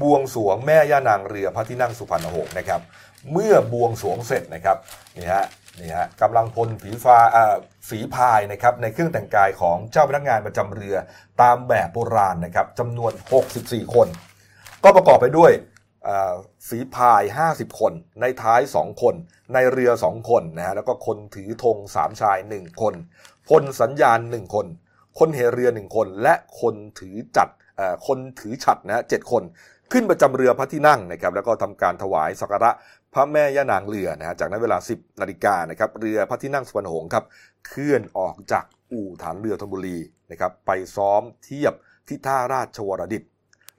[0.02, 2.82] บวงสวงแม่ย่านางเรือพระที่นั่งสุพรรณหงษ์นะครับ
[3.32, 4.78] เมื่อบวงสวงเสร็จนะครับ
[5.18, 5.46] นี่ฮะ
[5.80, 7.56] นี่ฮะกำลังพลฝีฟ้าอ่า
[7.90, 10.96] ฝีพายนะครับในเครื่องแต่งกายของเจ้าพนักงานประจำเรือ
[11.42, 13.12] ตามแบบโบราณนะครับจำนวน
[13.54, 14.08] 64 คน
[14.84, 15.52] ก็ประกอบไปด้วย
[16.08, 16.34] อ่า
[16.68, 19.16] ฝีพาย 50 คน ในท้าย 2 คน
[19.54, 22.94] ในเรือ 2 คนนะฮะแล้วก็คนถือธง3ชาย 1 คน
[23.50, 24.68] พลสัญญาณ 1 คน
[25.20, 27.50] คนเหเรือ 1 คน และคนถือจัด
[28.08, 29.44] คนถือฉัดนะฮะเจ็ดคน
[29.92, 32.72] ขึ้นประจำเรือพระที่นั่งนะครับแล้วก็ทำการถวายสักการะ
[33.14, 37.26] พระแม่ย่านางเรือนะฮะจากนั้นเวลา 10นาฬิกานะครับเรือพระที่นั่งสุวรรณหงษ์ครับ
[37.68, 39.98] เคลื่อนออกจากอู่ฐานเรือธนบุรี
[40.32, 41.74] นะครับไปซ้อมเทียบ
[42.08, 43.24] ที่ท่าราชวรดิต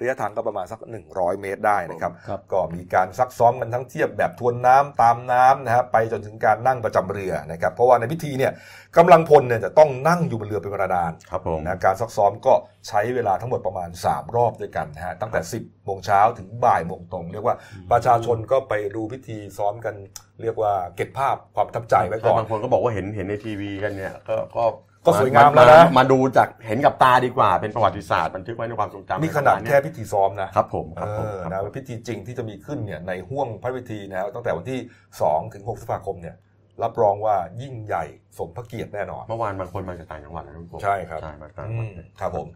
[0.00, 8.52] ระยะทางก็ประมาณสัก 100 เมตรได้นะครับครับก็มีการซักซ้อมกันทั้งเทียบแบบทวนน้ำตามน้ำนะฮะไปจนถึงการนั่งประจำเรือนะครับเพราะว่าในพิธีเนี่ย
[8.96, 12.54] กำลังพลเนี่ยจะต้องนั่งอยู่บนเรือเป็นเวลานานครับผมนะการซักซ้อมก็
[12.88, 17.56] ใช้เวลาทั้งหมดประมาณ 3 รอบด้วยกันนะฮะตั้งแต่ 10โมงเช้าถึงบ่ายโมงตรง เรียกว่า
[17.92, 19.94] ประชาชนก็ไปดูพิธีซ้อมกัน
[20.42, 24.12] เรียกว่าเก็บภาพความประทับใจไว้ก่อนบางคนก็บอกว่าเห็นเห็นในทีวีกันเนี่ย
[24.56, 24.64] ก็
[25.06, 34.78] ก็ก็สวยงามแล้วนะมาดูจากเห็นกับตาดีกว่าเป็นประวัติศาสตร์บันทึกไว้ในความทรงจำนี่ขนาดใแค่พิธีซ้อมนะครับผมครับผมเออครับนะพิธีจริงที่จะมีขึ้นเนี่ยในห่วงพระพิธีนะฮะตั้งแต่วันที่
[35.18, 36.36] 2ถึง6พฤษภาคมเนี่ย
[36.82, 38.04] รับรองว่ายิ่งใหญ่
[38.38, 42.46] สมพระเกียรติแน่นอน เมื่อวานบางคนมาจากต่างจังหวัดนะทุกคนใช่ครับใช่มาต่างอืจังหวัมดครับผม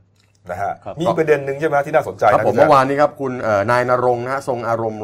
[0.50, 5.00] นะฮะครับมีประเด็นหนึ่งใช่ไหมที่น่าสนใจครับนะผมพี่แจ๊คเมื่อวานนี้ครับคุณเอ่อนายนรงค์นะฮะทรงอารมณ์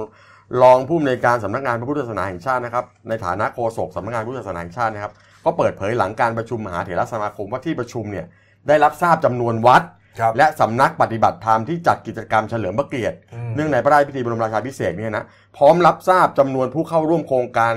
[0.62, 5.12] รองผู้อำนวยการสำนักงานพระพุทธศาสนาแห่งชาตินะครับในฐานะโฆษกสำนักงานพุทธศาสนาแห่งชาตินะครับ
[5.44, 8.26] ก็เปิดเผยหลังการประชุมมหาเถรสมาคมว่าที่ประชุมเนี่ย
[8.68, 9.82] ได้รับทราบจำนวนวัด
[10.20, 15.24] ครับและสำนักปฏิบัติธรรมที่จัดกิจกรรมเฉลิมพระเกียรติอืมเนื่องในพระราชพิธีบรมราชาภิเษกเนี่ยนะ
[15.56, 17.74] พร้อมรับทราบจำนวนผู้เข้าร่วมโครงการ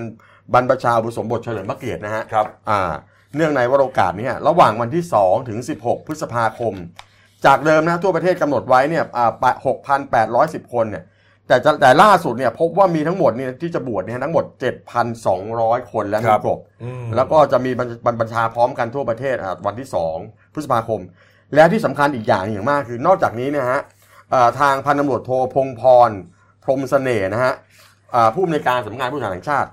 [0.53, 2.91] บรรพชาอุปสมบทเฉลิมพระเกียรตินะฮะครับอ่า
[3.36, 6.74] เนื่องในวโรกาสเนี้ระหว่างวันที่ 2 ถึง 16 พฤษภาคม
[7.45, 9.32] จากเดิมนะทั่วประเทศกำหนดไว้เนี่ยอ่า
[10.03, 11.03] 6,810 คนเนี่ย
[11.47, 14.45] แต่จะแต่ล่าสุดเนี่ยพบว่ามีทั้งหมดเนี่ยที่จะบวชเนี่ยทั้งหมด
[15.17, 19.87] 7,200 คนแล้วครันะบครบอืมแล้วก็จะมีบรรบรรบัญชาพร้อมกันทั่วประเทศอ่าวันที่
[20.21, 21.01] 2 พฤษภาคม
[21.55, 23.81] และที่สำคัญอีกอย่างอย่างมากคือนอกจากนี้เนะฮะ
[24.31, 26.11] เอ่อทางพันตำรวจโทพงพร
[26.63, 27.53] พรหมเสน่ห์นะฮะ
[28.15, 29.69] อ่าผู้อำนวยการสำนักงานผู้ทหารแห่งชาติ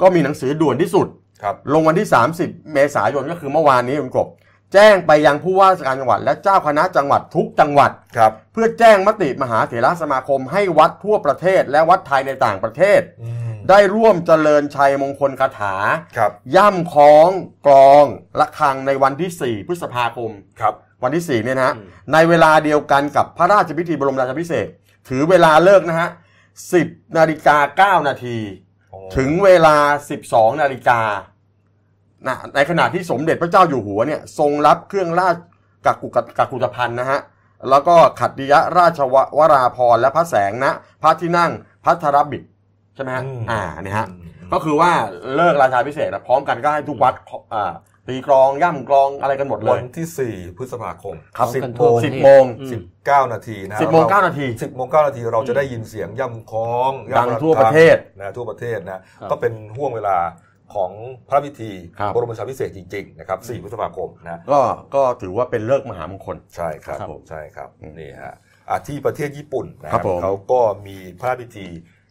[0.00, 1.06] ก็มีหนังสือด่วนที่สุด
[1.42, 2.08] ครับลงวันที่
[2.40, 4.28] 30 เมษายนก็คือเมื่อวานนี้คุณกบ
[4.74, 15.74] แจ้งไปยังผู้ว่าราชการจังหวัด และเจ้าคณะจังหวัดทุกจังหวัด ครับ เพื่อแจ้งมติมหาเถรสมาคมให้วัดทั่วประเทศ และวัดไทยในต่างประเทศ อืมได้ร่วมเจริญชัยมงคลคาถา
[16.16, 17.30] ครับ ย่ำคล้อง
[17.66, 18.04] กลอง
[18.40, 21.74] ละฆังในวันที่ 4 พฤษภาคม ครับ วันที่ 4 เนี่ยนะฮะ
[22.12, 24.66] ในเวลาเดียวกันกับพระราชพิธีบรมราชาภิเษก
[25.08, 26.08] ถือเวลาเลิกนะฮะ
[26.62, 28.38] 10 นาฬิกา 9 นาที
[29.16, 29.76] ถึงเวลา
[30.18, 31.00] 12 นาฬิกา
[32.26, 35.36] นะในขณะที่สมเด็จพระเจ้าอยู่หัวเนี่ยทรงรับเครื่องราช
[35.86, 37.20] กักกุกกักกุฏภัณฑ์นะฮะ
[37.70, 40.72] แล้วก็ขัตติยราชววราพรณ์และพระแสงนะ
[41.02, 41.50] พระที่นั่ง
[41.84, 42.42] พัทรบิด
[42.94, 44.92] ใช่ไหมฮะอืมอ่าเนี่ยฮะอืมก็คือว่า
[45.34, 47.14] เลิกราชาพิเศษกพร้อมกันก็ให้ทุกวัด
[47.54, 47.72] อ่า
[48.08, 60.16] ตีกลองย่ำกลองอะไรกันหมดเลวัยนที่ 4 พฤษภาคมครับสิบกันโมงสิบโมงอืมสิบเก้านาทีนะฮะสิบโมงเก้านาทีสิบโมงเก้านาทีเราจะได้ยินเสียงย่ำคล้องดังย่ำทั่วประเทศนะทั่วประเทศนะครับก็เป็นห่วงเวลา
[60.74, 60.90] ของ
[61.28, 64.60] พระพิธีครับบรมราชาพิเศษกจริง ๆ นะครับ 4 พฤษภาคมนะก็
[64.94, 68.34] ก็ถือว่าเป็นเลิกษ์มหามงคล ใช่ครับครับใช่ครับอืมนี่ฮะ
[68.70, 71.68] อะที่ประเทศญี่ปุ่นนะคครัรับบผมเขาก็มีพระราชพิธี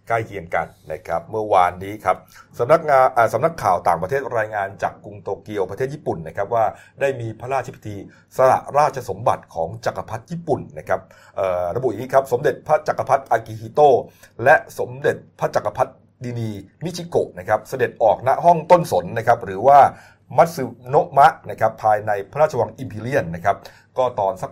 [0.07, 2.17] ใกล้เคียงกันนะครับ เมื่อวานนี้ครับ
[2.59, 6.65] สำนักงานอ่าสำนักข่าวต่างประเทศรายงานจากกรุงโตเกียวประเทศญี่ปุ่นนะครับว่า
[7.01, 7.95] ได้มีพระราชพิธี
[8.37, 11.01] สละราชสมบัติของจักรพรรดิญี่ปุ่นนะครับ
[11.35, 13.95] เอ่อระบุอย่างนี้ครับ สมเด็จพระจักรพรรดิอากิฮิโตะ
[14.43, 15.91] และสมเด็จพระจักรพรรดิ
[16.39, 16.49] นี
[16.83, 19.79] มิชิโกะนะครับเสด็จออกณห้องต้นสนนะครับหรือว่า
[20.37, 23.57] มัตสึโนะมะนะครับภายในพระราชวังอิมพีเรียนนะครับ
[23.97, 24.51] ก็ตอนสัก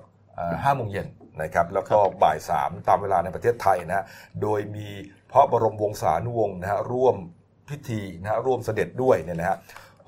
[0.63, 1.07] ห้าโมงเย็น
[1.43, 4.05] นะครับแล้วก็บ่ายสามตามเวลาในประเทศไทยนะฮะ
[4.41, 4.87] โดยมี
[5.31, 7.15] พระบรมวงศานุวงศ์นะฮะร่วม
[7.69, 9.57] พิธีนะฮะร่วมเสด็จด้วยเนี่ยนะฮะ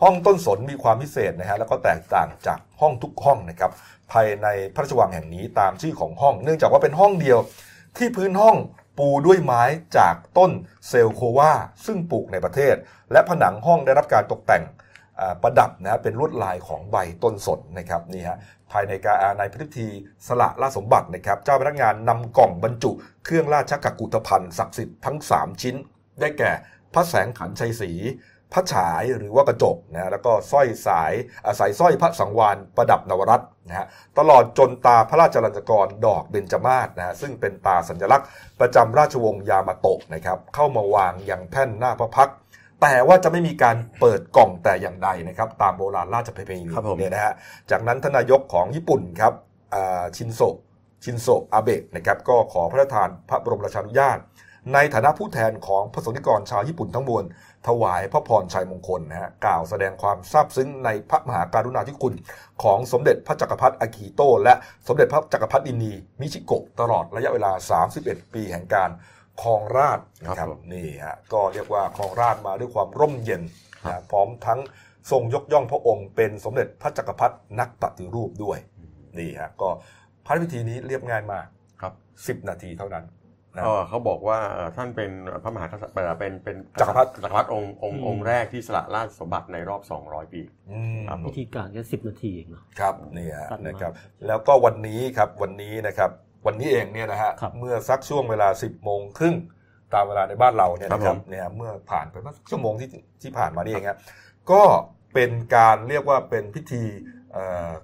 [0.02, 3.72] ห้องต้นสนมีความพิเศษนะฮะแล้วก็แตกต่างจากห้องทุกห้องนะครับ
[4.12, 7.40] ภายในพระราชวังแห่งนี้ตามชื่อของห้อง เนื่องจากว่าเป็นห้องเดียว
[7.98, 8.56] ที่พื้นห้อง
[8.98, 9.64] ปูด้วยไม้
[9.98, 10.52] จากต้น
[10.88, 11.52] เซลโควา
[11.86, 12.76] ซึ่งปลูกในประเทศ
[13.12, 14.64] และผนังห้องได้รับการตกแต่ง
[15.42, 18.38] ประดับนะเป็นลวดลายของใบต้นสนนะครับนี่ฮะ
[18.72, 19.88] ภายในการในพิธี
[20.28, 22.92] สละราชสมบัตินะครับ เจ้าพนักงานนำกล่องบรรจุ
[23.26, 25.76] เครื่องราชกักกุฏภัณฑ์ศักดิ์สิทธิ์ทั้ง 3 ชิ้น
[26.20, 26.52] ได้แก่
[26.94, 27.92] พระแสงขันชัยศรี
[28.54, 31.14] พระฉายหรือว่ากระจกนะแล้วก็สร้อยสาย
[31.48, 33.88] อาศัยสร้อยพระสังวานประดับนวรัตน์นะฮะ
[34.20, 38.28] ตลอดจนตาพระราชลัญจกรดอกเบญจมาศนะฮะซึ่งเป็นตาสัญลักษณ์
[38.60, 42.38] ประจำราชวงศ์ยามาโตะนะครับเข้ามาวางยังแท่นหน้าพระพักตร์
[42.82, 47.34] แต่ว่าจะไม่มีการเปิดกล่องแต่อย่างใดนะครับ ตามโบราณราชประเพณีครับผมเนี่ยนะฮะ
[47.72, 49.34] จากนั้นท่านนายกของญี่ปุ่นครับ
[49.74, 50.56] อ่าชินโซะ
[51.04, 54.18] ชินโซะอาเบะนะครับก็ขอพระราชทานพระบรมราชานุญาต
[54.74, 57.24] ในฐานะผู้แทนของพระสงฆ์นิกรชาวญี่ปุ่นทั้งมวล
[57.68, 62.14] ถวายพระพรชัยมงคลนะฮะกล่าวแสดงความซาบซึ้งในพระมหากรุณาธิคุณ
[62.64, 64.54] ของสมเด็จพระจักรพรรดิอากิฮิโตะและ
[64.88, 67.52] สมเด็จพระจักรพรรดินีมิชิโกะตลอดระยะเวลา
[67.94, 68.90] 31 ปีแห่งการ
[69.42, 73.42] ครองราชย์นะครับนี่ฮะก็เรียกว่าครองราชย์มาด้วยความร่มเย็น
[73.84, 74.60] นะพร้อมทั้ง
[75.12, 78.58] ทรงยกย่องพระองค์เป็นสมเด็จพระจักรพรรดินักปฏิรูปด้วย
[79.20, 79.70] นี่ฮะก็
[80.26, 81.46] พระพิธีนี้เรียบง่ายมาก
[81.82, 81.94] ครับ
[82.44, 83.06] 10 นาทีเท่านั้น
[83.56, 85.12] นะก็เขาบอกว่าเอ่อท่านเป็น
[85.44, 90.42] พระมหากษัตริย์เอ่อเป็นเป็นจักรพรรดิจักรพรรดิองค์องค์องค์แรกที่สละราชสมบัติในรอบ 200 ปี
[90.72, 93.92] อืมครับวิธีการแค่สิบนาทีเองเนาะครับนี่ฮะสั้นมากนะครับ
[94.28, 96.12] แล้วก็วันนี้ครับวันนี้นะครับ
[96.46, 99.36] วันนี้เองเนี่ยนะฮะครับเมื่อสักช่วงเวลา 10โมงครึ่ง
[99.94, 102.90] ตามเวลาในบ้านเราเนี่ยนะคครัรับบผมเนี่ยเมื่อผ่านไปเมื่อชั่วโมงที่
[103.22, 104.00] ที่ผ่านมานี่เองครับ
[104.52, 104.62] ก็
[105.14, 107.13] เป็นการเรียกว่าเป็นพิธีเอ่อ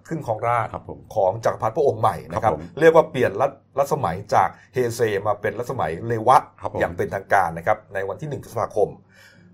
[0.08, 8.89] ขึ้นของราชย์ครับผมของจักรพรรดิพระองค์ใหม่นะคครัรับบผมเรียกว่าเปลี่ยนรัชรัชสมัยจากเฮเซมาเป็นรัชสมัยเลวะครับผมอย่างเป็นทางการนะครับในวันที่1พฤษภาคม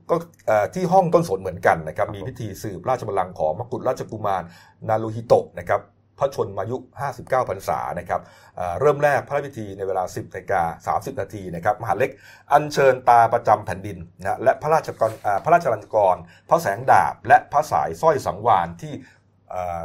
[0.09, 0.15] ก็
[0.47, 4.43] เอ่อที่ห้องต้นสนเหมือนกันนะครับครับมีผมพิธีสืบราชบัลลังก์ของมกุฎราชกุมาร
[4.87, 5.81] นารูฮิโตะนะครับ
[6.19, 6.77] พระชนมายุ
[7.13, 8.21] 59 พรรษา นะครับ
[8.55, 12.11] เอ่อเริ่มแรกพระราชพิธีในเวลา 10นาฬิกา30 นาทีนะครับ มหาเล็ก
[12.53, 16.15] อัญเชิญตาประจำแผ่นดินนะ และพระราชกรอ่าพระราชลัญจกร
[16.49, 19.24] พระแสงดาบ และพระสายสร้อยสังวานที่เอ่อ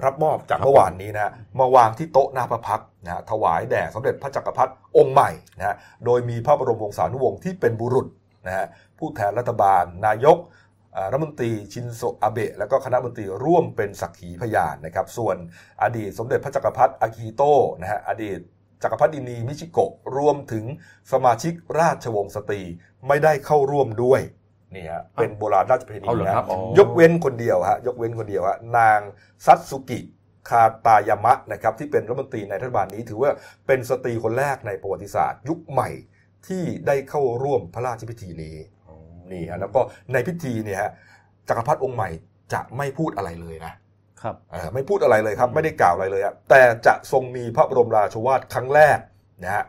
[0.04, 8.06] รับมอบจากเมื่อวานนี้นะฮะมาวางที่โต๊ะหน้าพระพักตร์นะฮะถวายแด่สมเด็จพระจักรพรรดิองค์ใหม่นะฮะโดยมีพระบรมวงศานุวงศ์ที่เป็นบุรุษ
[8.46, 8.66] นะฮะ
[8.98, 10.38] ผู้แทนรัฐบาลนายก
[10.96, 15.36] อ่ารัฐมนตรีชินโซอาเบะและก็คณะมนตรีร่วมเป็นสักขีพยานนะครับ ส่วน
[15.82, 18.38] อดีตสมเด็จพระจักรพรรดิอากิฮิโตะนะฮะอดีต
[18.82, 20.64] จักรพรรดินีมิชิโกะรวมถึง
[21.12, 22.62] สมาชิกราชวงศ์สตรี
[23.06, 24.20] ไม่ได้เข้าร่วมด้วย
[24.74, 29.00] นี่ฮะเป็นโบราณราชประเพณีเอาเหรอนะครับอ๋อยกเว้นคนเดียวฮะยกเว้นคนเดียวฮะนาง
[29.46, 30.00] ซัตสุกิ
[30.48, 33.30] คาตายามะนะครับที่เป็นรัฐมนตรีในรัฐบาลนี้ถือว่า
[33.66, 35.90] เป็นสตรีคนแรกในประวัติศาสตร์ ยุคใหม่
[36.46, 38.56] ที่ได้เข้าร่วมพระราชพิธีนี้
[39.32, 39.80] นี่ฮะแล้วก็
[40.12, 40.90] ในพิธีเนี่ยฮะ
[41.48, 42.08] จักรพรรดิองค์ใหม่
[42.52, 43.72] จะไม่พูดอะไรเลยนะ
[44.22, 48.98] ครับเออไม่พูดอะไรเลยครับไม่ได้กล่าวอะไรเลยอะแต่จะทรงมีพระบรมราโชวาทครั้งแรก
[49.44, 49.64] นะฮะ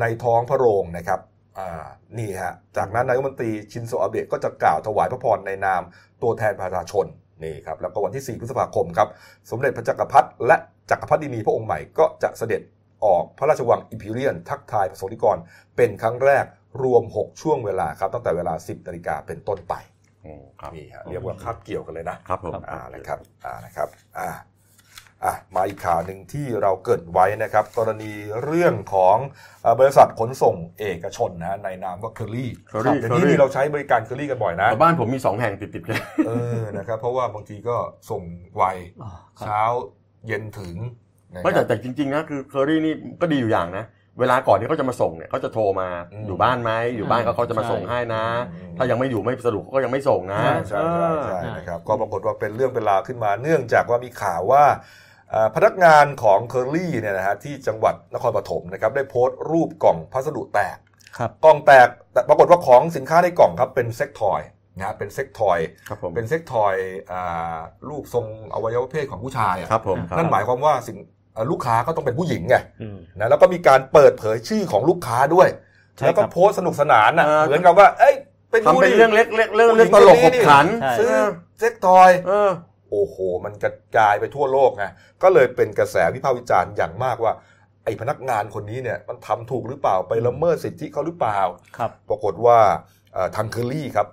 [0.00, 1.35] ในท้องพระโรงนะครับอ่า
[2.18, 5.82] นี่ฮะ จากนั้นนายกรัฐมนตรีชินโซอาเบะก็จะกล่าวถวายพระพรในนาม
[6.22, 7.06] ตัวแทนประชาชน
[7.44, 9.08] นี่ครับแล้วก็วันที่ 4 พฤษภาคมครับ
[9.50, 10.56] สมเด็จพระจักรพรรดิและ
[10.90, 12.62] จักรพรรดินีพระองค์ใหม่ก็จะเสด็จ
[13.04, 15.36] ออกพระราชวังอิมพีเรียน ทักทายประสงค์นิกร
[15.76, 16.44] เป็นครั้งแรก
[16.82, 19.74] รวม 6 ช่วงเวลาครับ ตั้งแต่เวลา 10นาฬิกาเป็นต้นไป
[20.24, 23.88] อืมครับนี่ฮะเรียกว่าคาบเกี่ยวกันเลยนะครับผมอ่านะครับอ่านะครับ
[24.18, 24.28] อ่า
[25.24, 28.12] อะมาอีกข่าวหนึ่งที่เราเกริ่นไว้นะครับ กรณี
[28.44, 29.16] เรื่องของ
[29.62, 37.76] เอ่อบริษัทขนส่งเอกชนนะในนามว่าเคอรี่ Curly เดี๋ยวนี้ Curly นี่เราใช้บริการเคอรี่กันบ่อยนะแต่บ้านผมมีสองแห่งติดๆกันเออนะครับเพราะว่าบางทีก็
[38.10, 38.22] ส่ง
[38.56, 38.64] ไว
[39.02, 39.60] อ๋อครับเช้า
[40.26, 40.76] เย็นถึง
[41.34, 43.86] นะคไม่รัแต่บแต่จริงๆนะคือเคอรี่นี่ก็ดีอยู่อย่างนะ
[44.20, 50.80] เวลาก่อนที่เขาจะมาส่งเนี่ยเขาจะโทรมาอืมอยู่บ้านไหมอยู่บ้านก็เขาจะมาส่งให้นะอืมถ้ายังไม่อยู่ไม่สะดวกเขาก็ยังไม่ส่งนะใช่ใช่
[51.24, 54.84] ใช่เออนะครับก็ปรากฏว่าเป็นเรื่องเป็นราวขึ้นมา เนื่องจากว่ามีข่าวว่าเอ่อ
[55.54, 60.76] พนักงานของเคอรี่เนี่ยนะฮะที่จังหวัดนครปฐมนะครับได้โพสต์รูปกล่องพัสดุแตก
[61.18, 64.40] ครับกล่องแตกแต่ปรากฏว่าของสินค้าในกล่องครับเป็น sex toy
[64.76, 65.58] นะฮะเป็น sex toy
[65.88, 66.74] ครับผมเป็น sex toy
[67.12, 67.56] อ่า
[67.88, 70.96] รูปทรงอวัยวะเพศของผู้ชายอะครับผมครับนั่นหมายความว่าสิ่ง
[71.34, 75.48] เอ่อลูกค้าก็ต้องเป็นผู้หญิงไงอืมนะแล้วก็มีการเปิดเผยชื่อของลูกค้าด้วย
[75.96, 78.14] ใช่แล้วก็ครับโพสต์สนุกสนานนะเออเหมือนกับว่า เอ้ย
[78.50, 84.84] เป็นทำเป็นดูดิเรื่องเล็กๆเรื่องเรื่องผู้หญิงตลกขบขันใช่ซื้อเออเซ็กทอยเออโอ้โห มันกระจายไปทั่วโลกไง
[85.22, 87.32] ก็เลยเป็นกระแสวิพากษ์วิจารณ์อย่างมากว่า
[87.84, 91.38] ไอ้พนักงานคนนี้เนี่ยมันทำถูกหรือเปล่าไปละเมิดสิทธิเขาหรือเปล่า
[91.78, 92.58] ครับปรากฏว่า
[93.12, 94.08] เอ่อทางเคอรี่ครับ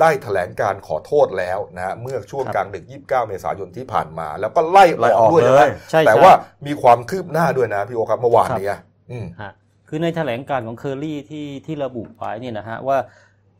[0.00, 6.32] ได้แถลงการขอโทษแล้วนะฮะเมื่อช่วงครับกลางดึก 29 เมษายนที่ผ่านมา แล้วก็ไล่อไล่อออกกด้วยนะเลยใช่แต่ใช่ว่า
[6.66, 9.52] มีความคืบหน้าด้วยนะพี่โอครับเมื่อวานครับเนี้ยอืมฮะ
[9.88, 12.98] คือในแถลงการของเคอรี่ที่ที่ระบุไว้เนี่ยนะฮะว่า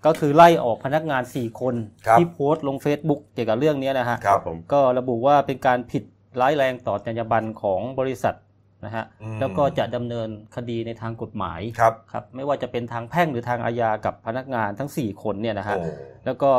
[0.07, 1.75] ก็คือไล่ออกพนักงาน 4 คน
[2.07, 6.03] ครับที่โพสต์ลง Facebook เกี่ยวกับเรื่องเนี้ยนะฮะครับผมก็ระบุว่าเป็นการผิด
[6.41, 8.37] ร้ายแรงต่อจรรยาบรรณของบริษัท
[8.85, 15.85] นะฮะอืมแล้วก็จะดำเนินคดีในทางกฎหมายครับครับไม่ว่าจะเป็นทางแพ่งหรือทางอาญากับพนักงานทั้ง 4 คนเนี่ยนะฮะโอ้
[16.25, 16.51] แล้วก็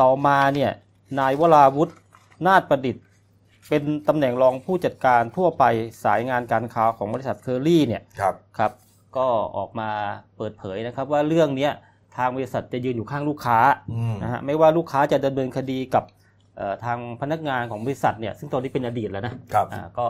[0.00, 0.70] ต่อมาเนี่ย
[1.18, 1.92] นายวราวุฒิ
[2.46, 3.04] นาฏประดิษฐ์
[3.68, 5.64] เป็นตำแหน่งรองผู้จัดการทั่วไป
[6.04, 8.72] สายงานการค้าของบริษัทเคอรี่เนี่ยครับครับ
[9.16, 9.26] ก็
[9.56, 9.90] ออกมา
[10.36, 11.72] เปิดเผยนะครับว่าเรื่องเนี้ย
[12.18, 13.58] ทางบริษัทจะยืนอยู่ข้างลูกค้า
[13.92, 16.04] อืมนะฮะไม่ว่าลูกค้าจะดำเนินคดีกับ
[16.56, 20.06] เอ่อทางพนักงานของบริษัทเนี่ยซึ่งตอนนี้เป็นอดีตแล้วนะครับอ่าก็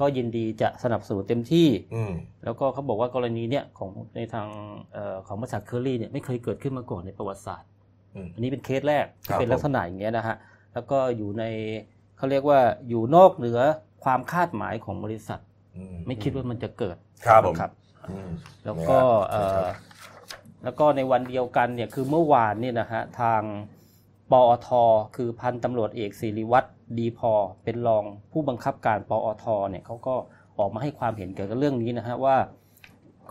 [0.00, 2.12] ก็ยินดีจะสนับสนุนเต็มที่อืม
[2.44, 4.48] แล้วก็เขาบอกว่ากรณีเนี่ยของในทาง
[4.92, 7.68] เอ่อของบริษัทเคอรี่เนี่ยไม่เคยเกิดขึ้นมาก่อนในประวัติศาสตร์
[8.14, 10.36] อืมอันนี้เป็นเคสแรกครับที่เป็นลักษณะอย่างเงี้ยนะฮะ
[10.74, 11.44] แล้วก็อยู่ใน
[12.16, 13.60] เขาเรียกว่าอยู่นอกเหนือ
[14.04, 15.40] ความคาดหมายของบริษัท
[15.76, 16.96] อืมไม่คิดว่ามันจะเกิด
[17.26, 17.70] ครับผมครับ
[18.10, 18.30] อืม
[18.64, 19.64] แล้วก็เนี่ยเอ่อ
[20.64, 23.42] แล้วก็ในวันเดียวกันเนี่ยคือเมื่อวานเนี่ยนะฮะทาง
[24.32, 24.68] ปอท
[25.16, 27.32] คือพันตำรวจเอกศิริวัตรดีพอ
[27.64, 30.14] เป็นรองผู้บังคับการปอทเนี่ยเขาก็
[30.58, 32.36] ออกมาให้ความเห็นเกี่ยวกับเรื่องนี้นะฮะว่า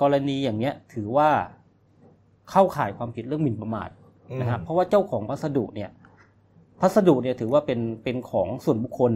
[0.02, 1.30] กรณีอย่างเนี้ยถือว่า
[2.52, 3.90] เข้าข่ายความผิดเรื่องหมิ่นประมาท
[4.42, 5.90] นะฮะเพราะว่าเจ้าของพัสดุเนี่ย
[6.82, 9.14] พัสดุเนี่ยถือว่าเป็นเป็นของส่วนบุคคล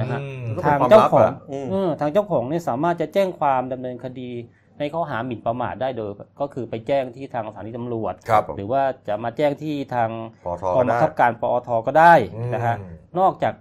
[0.00, 4.30] นะฮะอืมก็ทางเป็นความเจ้าลับของอะอืมเออทางเจ้าของเนี่ยสามารถจะแจ้งความดำเนินคดี
[4.78, 6.10] ในข้อหาหมิ่นประมาทได้โดย
[6.40, 10.10] ก็คือไปแจ้งที่ทางสถานีตำรวจ ครับหรือว่าจะมาแจ้งที่ทาง
[10.44, 12.14] ปอทกก็องบัได้งคับการปอทก็ได้
[12.54, 13.54] นะฮะอืม นอกจาก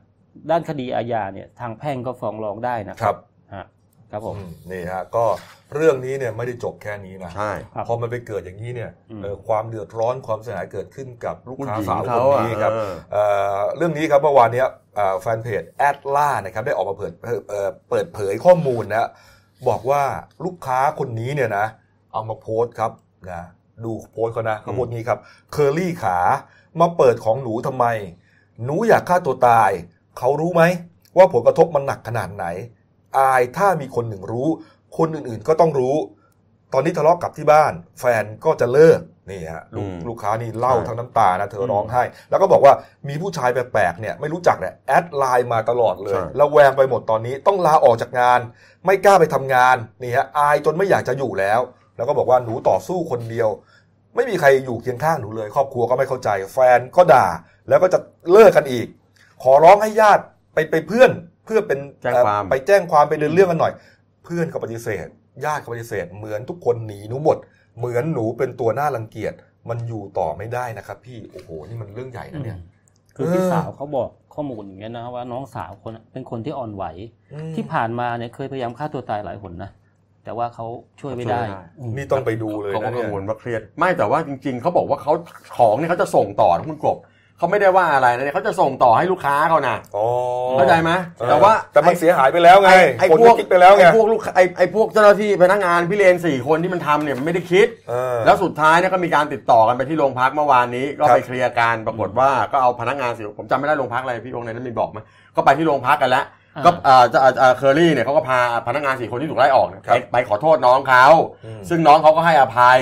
[0.51, 3.15] ด้านคดีอาญาเนี่ยทางแพ่งก็ฟ้องร้องได้นะคครัรับ
[3.55, 3.65] ฮะ
[4.11, 5.25] ครับผม อืมนี่ฮะก็
[5.75, 13.23] เรื่องนี้เนี่ยไม่ได้จบแค่นี้นะใช่ ครับพอมันไปเกิดอย่างนี้เนี่ยอืม เอ่อความเดือดร้อนความเสียหายเกิดขึ้นกับลูกค้าผู้หญิงสาวคเขานอะนี้ครับ เออ เอ่
[13.57, 17.13] อเรื่องนี้ครับเมื่อวานเนี้ยเอ่อแฟนเพจแอดล่านะครับได้ออกมาเปิด
[17.49, 19.09] เอ่อเปิดเผยข้อมูลนะ
[19.67, 20.03] บอกว่า
[20.45, 21.65] ลูกค้าคนนี้เนี่ยนะ
[22.11, 22.91] เอามาโพสต์ครับ
[23.31, 23.41] นะ
[23.83, 25.19] ดูโพสต์เขานะเขาโพสต์นี้ครับ
[25.51, 26.17] เคอรี่คะ
[26.79, 27.85] มาเปิดของหนูทำไม
[28.63, 29.71] หนูอยากฆ่าตัวตาย
[30.17, 30.63] เขารู้ไหม
[31.17, 32.45] ว่าผลกระทบมันหนักขนาดไหน
[33.17, 34.47] อายถ้ามีคนหนึ่งรู้
[34.97, 35.95] คนอื่นๆก็ต้องรู้
[36.73, 38.99] ตอนนี้ทะเลาะกับที่บ้าน แฟนก็จะเลิก
[39.29, 42.73] นี่ฮะลูกอืมลูกค้านี่เล่าใช่ทั้งน้ำตานะเธอร้องไห้ แล้วก็บอกว่า
[43.07, 48.39] มีผู้ชายแปลกๆเนี่ยไม่รู้จักเนี่ยแอดไลน์มาตลอดเลยใช่แล้วแวงไปหมดตอนนี้ต้องลาออกจากงาน
[48.85, 51.59] ไม่กล้าไปทำงานนี่ฮะอายจนไม่อยากจะอยู่แล้ว
[51.97, 53.49] แล้วก็บอกว่าหนูต่อสู้คนเดียว
[54.15, 57.27] ไม่มีใครอยู่เคียงข้างหนูเลย ครอบครัวก็ไม่เข้าใจ แฟนก็ด่า
[57.69, 57.99] แล้วก็จะ
[58.31, 58.87] เลิกกันอีก
[59.43, 61.11] ขอร้องให้ญาติไปไปเพื่อน
[61.45, 63.73] เพื่อเป็นแจ้งความเอ่อไปแจ้งความไปเดินเรื่องกันหน่อย
[64.25, 65.07] เพื่อนก็ปฏิเสธ
[65.45, 67.37] ญาติก็ปฏิเสธเหมือนทุกคนหนีหนูหมด
[67.77, 69.33] เหมือนหนูเป็นตัวหน้ารังเกียจ
[69.69, 72.59] มันอยู่ต่อไม่ได้นะครับ พี่โอ้โหนี่มันเรื่องใหญ่นะเนี่ย
[73.15, 76.83] คือเออพี่สาวเขาบอกข้อมูลอย่างเงี้ยนะว่าน้องสาวคนน่ะเป็นคนที่อ่อนไหว
[77.33, 79.71] อืมที่ผ่านมาเนี่ยเคยพยายามฆ่าตัวตายหลายหนนะ
[80.23, 80.65] แต่ว่าเขา
[81.01, 85.13] ช่วยไม่ได้ช่วยไม่ได้อืมนี่ต้องไปดูเลยเขาก็นะกัเนี่งยวลว่าเครียด ไม่แต่ว่าจริง ๆ เขาบอกว่าเขา
[85.57, 86.97] ของเนี่ยเขาจะส่งต่อนะคุณกบ
[87.37, 90.05] เขาไม่ได้ว่าอะไรนะเนี่ยเขาจะส่งต่อให้ลูกค้าเขานะอ๋อ
[90.53, 104.99] เข้าใจไหมเออแต่ว่าแต่มันเสียหายไปแล้วไงไอ้ไอ้คนพวก็กคิดไปแล้วไงไอ้พวกลูกไอ้ไอ้พวกเจ้าหน้าที่พนักงานพี่เลนสี่คนที่มันทำเนี่ยมันไม่ได้คิดเออแล้วสุดท้ายเนี่ยก็มีการติดต่อกันไปที่โรงพักเมื่อวานนี้ ก็ครับไปเคลียร์การปรากฏว่าก็เอาพนักงานสิผมจำไม่ได้โรงพักอะไรพี่องค์ไหนนั้นมีบอกไหม
[105.35, 106.25] ก็ไปที่โรงพักกันแล้ว
[106.55, 111.05] อ่าก็เอ่อจะเอ่อเอ่อเคอรี่เนี่ยเขาก็พาพนักงานสี่คนที่ถูกไล่ออกเนี่ยครับไปไปขอโทษน้องเขา
[111.45, 112.79] อืมซึ่งน้องเขาก็ให้อภัย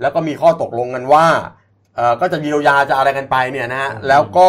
[0.00, 1.64] แล้วก็มีข้อตกลงกันว่าเอ่อ
[2.20, 4.48] ก็จะเยียวยาจะอะไรกันไปเนี่ยนะฮะอืมแล้วก็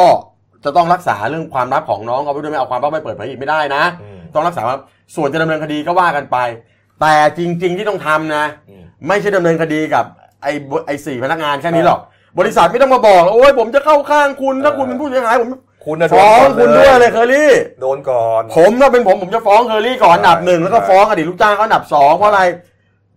[0.66, 4.80] จะต้องรักษาเรื่องความลับของน้องเขาไปด้วยไม่เอาความลับไปเปิดเผยอีกไม่ได้นะอืมต้องรักษาความ
[5.16, 6.38] ส่วนจะดำเนินคดีก็ว่ากันไป
[7.02, 10.06] แต่จริง ๆ ที่ต้องทำนะอืมไม่ใช่ดำเนินคดีกับ
[10.44, 12.00] ไอ้บไอ้สี่พนักงานแค่นี้หรอก
[12.40, 15.50] บริษัทไม่ต้องมาบอกโอ้ยผมจะเข้าข้างคุณถ้าคุณเป็นผู้เสียหายผม
[15.86, 22.42] คุณนะโดนฟ้องก่อนคุณด้วยเลยเคอรี่ โดนก่อน ผมถ้าเป็นผมผมจะฟ้องเคอรี่ก่อนอันดับหนึ่งแล้วก็ใช่ฟ้องอดีตลูกจ้างเขาอันดับสองเพราะอะไร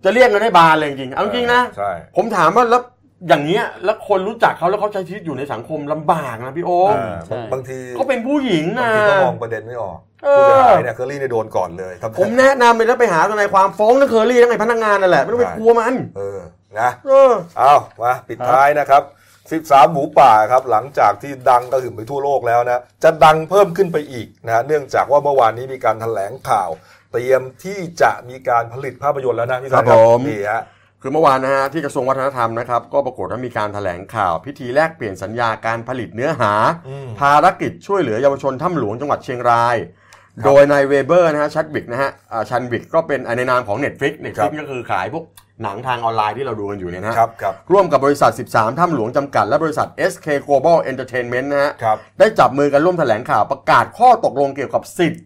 [0.05, 2.83] จะเรียกเงินให้บานเลยจริงๆเอาจริงๆนะใช่ผมถามว่าแล้ว
[3.29, 16.39] อย่างเงี้ยแล้วคนรู้จักเขาแล้วเขาใช้ชีวิตอยู่ในสังคมลำบากนะพี่โอ๊คอ่าใช่ บางทีเขาเป็นผู้หญิงบางนะ ทีก็มองประเด็นไม่ออกเอผู้อเสียหายเนี่ยเคอรี่เนี่ยโดนก่อนเลยทำ ผมแนะนำเลยแล้วไปหาทนายความฟ้องทั้งเคอรี่ทั้งไอ้พนักงานนั่นแหละไม่ต้องไปกลัวมัน เออ
[16.81, 19.03] นะ เออ เอามาปิดท้ายนะครับ
[19.51, 26.71] 13 หมูป่าครับหลังจากที่ดังกระหึ่มไปทั่วโลกแล้วนะจะดังเพิ่มขึ้นไปอีกนะเนื่องจากว่าเมื่อวานนี้มีการแถลงข่าว
[27.13, 30.63] เตรียมที่จะมีการผลิตภาพยนตร์แล้วนะพี่สันครับผม นี่ฮะ
[31.03, 36.53] คือเมื่อวานนะฮะที่กระทรวงวัฒนธรรมนะครับก็ปรากฏว่ามีการแถลงข่าวพิธีแลกเปลี่ยนสัญญาการผลิตเนื้อหา
[36.89, 45.25] อืมภารกิจช่วยเหลือเยาวชนถ้ำหลวงจังหวัดเชียงรายครับโดยนายเวเบอร์นะฮะชัดวิกนะฮะอ่าชันวิกก็เป็นในนามของ Netflix ครั Netflix บก็คือขายพวก
[45.63, 55.23] หนังทางออนไลน์ที่เราดูกันอยู่เนี่ยนะฮะครับครับร่วมกับบริษัท 13 ถ้ำหลวงจำกัด และบริษัท SK Global Entertainment นะฮะครับได้จับมือกันร่วมแถลงข่าวประกาศข้อตกลงเกี่ยวกับสิทธิ์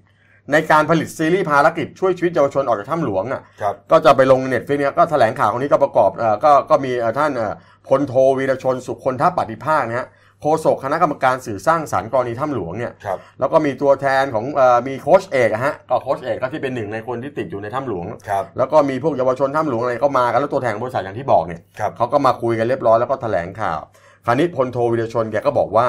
[0.53, 7.53] ในการผลิตซีรีส์ภารกิจช่วยชีวิตเยาวชนออกจากถ้ำหลวงอะครับก็จะไปลง Netflix เนี่ยก็แถลงข่าวคนนี้ก็ประกอบเอ่อก็ก็มีเอ่อท่านเอ่อ
[7.89, 10.09] พลโทวีรชนสุคนทัพปฏิภาคนะฮะ
[10.41, 23.81] โฆษกคณะกรรมการสื่อสร้างสรรค์กรณีถ้ำหลวงเนี่ยครับแล้วก็มีตัวแทนของเอ่อมีโค้ชเอกอะฮะก็โค้ชเอกก็ที่เป็นหนึ่งในคนที่ติดอยู่ในถ้ำหลวงครับแล้วก็มีพวกเยาวชนถ้ำหลวงอะไรก็มากันแล้วตัวแทนของบริษัทอย่างที่บอกเนี่ยครับเขาก็มาคุยกันเรียบร้อยแล้วก็แถลงข่าว
[24.27, 25.87] คราวนี้พลโทวีรชนแกก็บอกว่า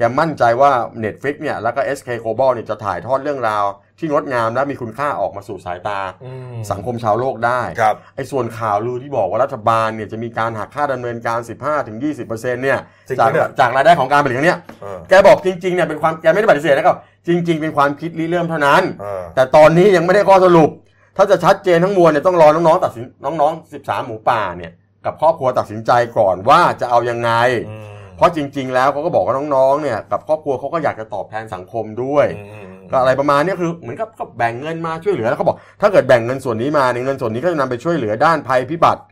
[0.00, 0.72] แกมั่นใจว่า
[1.04, 3.64] Netflix เนี่ยแล้วก็ SK Global เนี่ยจะถ่ายทอดเรื่องราว
[3.98, 11.38] ที่งดงามและมีคุณค่าออกมาสู่สายตาอืมสังคมชาวโลกได้ครับไอ้ส่วนข่าวลือที่บอกว่ารัฐบาลเนี่ยจะมีการหักค่าดำเนินการ
[11.80, 12.78] 15-20%เนี่ย
[13.08, 16.96] จริงจากปะเนี่ยจากรายได้ของการผลิตครั้งเนี้ยเออแกบอกจริงๆเนี่ยเป็นความแกไม่ได้ปฏิเสธนะครับ
[17.28, 20.70] จริง ๆ เป็นความคิดริเริ่มเท่านั้นเออแต่ตอนนี้ยังไม่ได้ข้อสรุป
[21.16, 24.72] ถ้าจะชัดเจนทั้งมวลเนี่ยต้องรอน้องๆตัดสินน้องๆ 13 หมูป่าเนี่ย
[25.04, 27.30] กับครอบครัวตัดสินใจก่อนว่าจะเอายังไง
[27.70, 27.89] อืม
[28.20, 39.02] เพราะจริง ๆ แล้วเขาก็บอกว่าน้องๆเนี่ยกับครอบครัวเขาก็อยากจะตอบแทนสังคมด้วยอืมก็อะไรประมาณเนี้ยคือเหมือนกับก็แบ่งเงินมาช่วยเหลือแล้วเขาบอกถ้าเกิดแบ่งเงินส่วนนี้มาในยเงินส่วนนี้ก็จะนำไปช่วยเหลือด้านภัยพิบัติ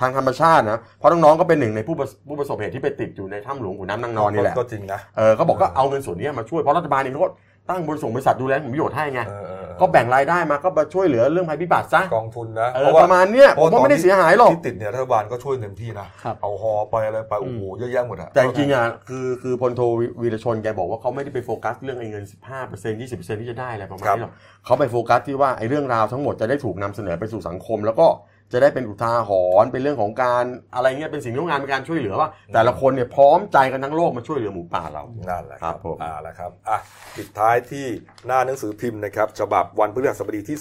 [0.00, 7.30] ทางธรรมชาตินะเพราะน้องๆก็เป็นหนึ่งในผู้ประผู้ประสบเหตุที่ไปติดอยู่ในถ้ำหลวงขุนน้ำนางนอนนี่แหละก็จริงนะเออเขาบอกก็เอาเงินส่วนนี้มาช่วยเพราะรัฐบาลเองเขาก็
[7.70, 19.80] ตั้งบริษัทบริษัทดูแลผลประโยชน์ให้ไงเออเออเออก็แบ่งรายได้มาก็มาช่วยเหลือเรื่องภัยพิบัติซะกองทุนนะเออประมาณเนี้ยผมว่าไม่ได้เสียหายหรอกที่ติดเนี่ยรัฐบาลก็ช่วยเต็มที่นะครับเอาฮอไปอะไรไปโอ้โหเยอะแยะหมดอะแต่จริงๆอะคือคือพลโท
[20.22, 22.24] วีรชนแกบอกว่าเขาไม่ได้ไปโฟกัสเรื่องไอ้เงิน
[22.62, 24.32] 15% 20%ที่จะได้อะไรประมาณนี้หรอก
[24.64, 28.06] เขาไปโฟกัสที่ว่าไอ้เรื่องราวทั้งหมดจะได้ถูกนำเสนอไปสู่สังคม แล้วก็
[28.52, 29.30] จะได้เป็นอุทาห
[29.62, 30.44] รณ์เป็นเรื่องของการ
[30.74, 36.78] อะไรเงี้ยเป็นสิ่งที่ต้องงานเป็นการช่วยเหลือว่า แต่ละคนเนี่ยพร้อมใจกันทั้งโลกมาช่วยเหลือหมูป่าเรานั่นแหละคครัรับบผมอ่าแล้วครับอะ
[37.16, 37.86] ปิดท้ายที่
[38.26, 40.58] หน้าหนังสือพิมพ์นะครับฉบับวันพฤหัสบดีที่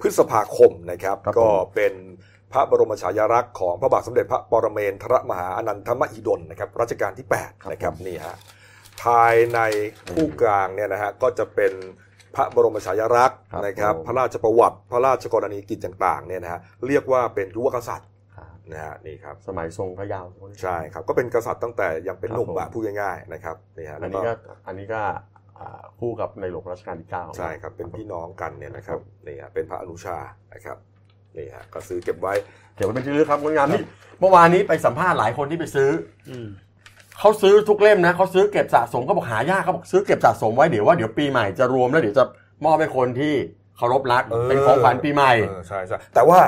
[0.00, 1.94] พฤษภาคมนะครับครับผมก็เป็น
[2.52, 8.36] พระบรมฉายาลักษณ์ของพระบาทสมเด็จพระปรเมนทรมหาอนันทมหิดลนะครับรัชกาลที่8นะครับนี่ฮะ
[9.02, 9.58] ภายใน
[10.12, 11.72] คู่กลางเนี่ยนะฮะก็จะเป็น
[12.36, 20.24] พระบรมฉายาลักษณ์ครับนะครับผมพระราชประวัติ พระราชกรณียกิจต่างๆเนี่ยนะฮะเรียกว่าเป็นยุวกษัตริย์ครับนะฮะนี่ครับสมัยทรงพระยาว
[20.62, 25.00] ใช่ครับ ก็เป็นกษัตริย์ตั้งแต่ยังเป็นหนุ่มครับผมอะพูดง่ายๆนะครับนี่ฮะอัแล้นวนี้ก็ก็อันนี้ก็
[25.58, 30.18] อ่าคู่กับในหลวงรัชกาลที่เก้าใช่ครับเป็นพี่น้องกันเนี่ยนะครับนี่ฮะเป็นพระอนุชา
[30.54, 30.78] นะครับ
[31.38, 32.34] นี่ฮะก็ซื้อเก็บไว้
[32.74, 33.82] เก็บไว้เป็นที่ระลึกครับงดงามนี่
[34.20, 35.90] เมื่อวานนี้ไปสัมภาษณ์หลายคนที่ไปซื้อ
[36.30, 36.46] อืม
[37.18, 42.24] เขาซื้อทุกเล่มนะเขาซื้อเก็บสะสมเขาบอกหายากเขาบอกซื้อเก็บสะสมไว้เดี๋ยวว่าเดี๋ยวปีใหม่จะรวมแล้วเดี๋ยวจะ
[42.64, 43.34] มอบให้คนที่
[43.76, 46.38] เคารพรักเออเป็นของขวัญปีใหม่เออใช่ใช่แต่ว่า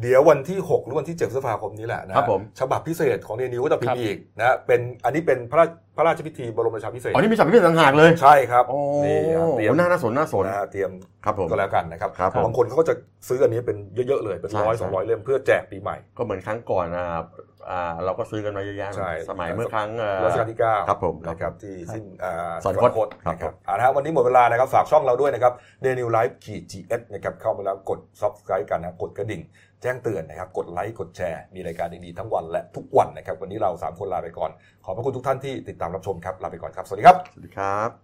[0.00, 10.90] เดี๋ยววันที่ 6 หรือวันที่7พฤษภาคมนี้แหละนะครับผมฉบับพิเศษของเดนิวก็จะพิมครัพ์บอีกนะเป็นอันนี้เป็นพระราชพระราชพิธีบรมราชาภิเษกอ๋อนี่มีสัมภาษณ์ต่างหากเลยใช่ครับโอ้นี่ครับเตรียมน่าน่าสนน่าสนนะฮะเตรียม
[11.24, 12.94] ครับผมก็แล้วกันนะครับครับผมบางคนเขาก็จะ
[13.28, 13.76] ซื้ออันนี้เป็น
[14.08, 17.45] เยอะๆเลยเป็นใช่ร้อยใช่สองร้อยเล่มเพื่อแจกปีใหม่ก็เหมือนครั้งก่อนนะครับอ่า
[18.04, 25.52] เราก็ซื้อกันมาเยอะแยะใช่สมัยเมื่อครั้งเอ่อรัชกาลที่9ครับผมนะครับที่สิ้นอ่าสวรรคตครับนะครับอ่านะฮะวันนี้หมดเวลานะครับฝากช่องเราด้วยนะครับ
[25.82, 29.42] เดนิวไลฟ์ขีดจีเอสนะครับเข้ามาแล้วกด subscribe กันนะกดกระดิ่ง
[29.82, 34.50] แจ้งเตือนนะครับกดไลค์กดแชร์มีรายการดีๆทั้งวันและทุกวันนะครับวันนี้เรา 3 คนลาไปก่อน
[34.84, 37.90] ขอบพระคุณทุกท่านที่ติดตามรับชมครับลาไปก่อนครับสวัสดีครับสวัสดีครับ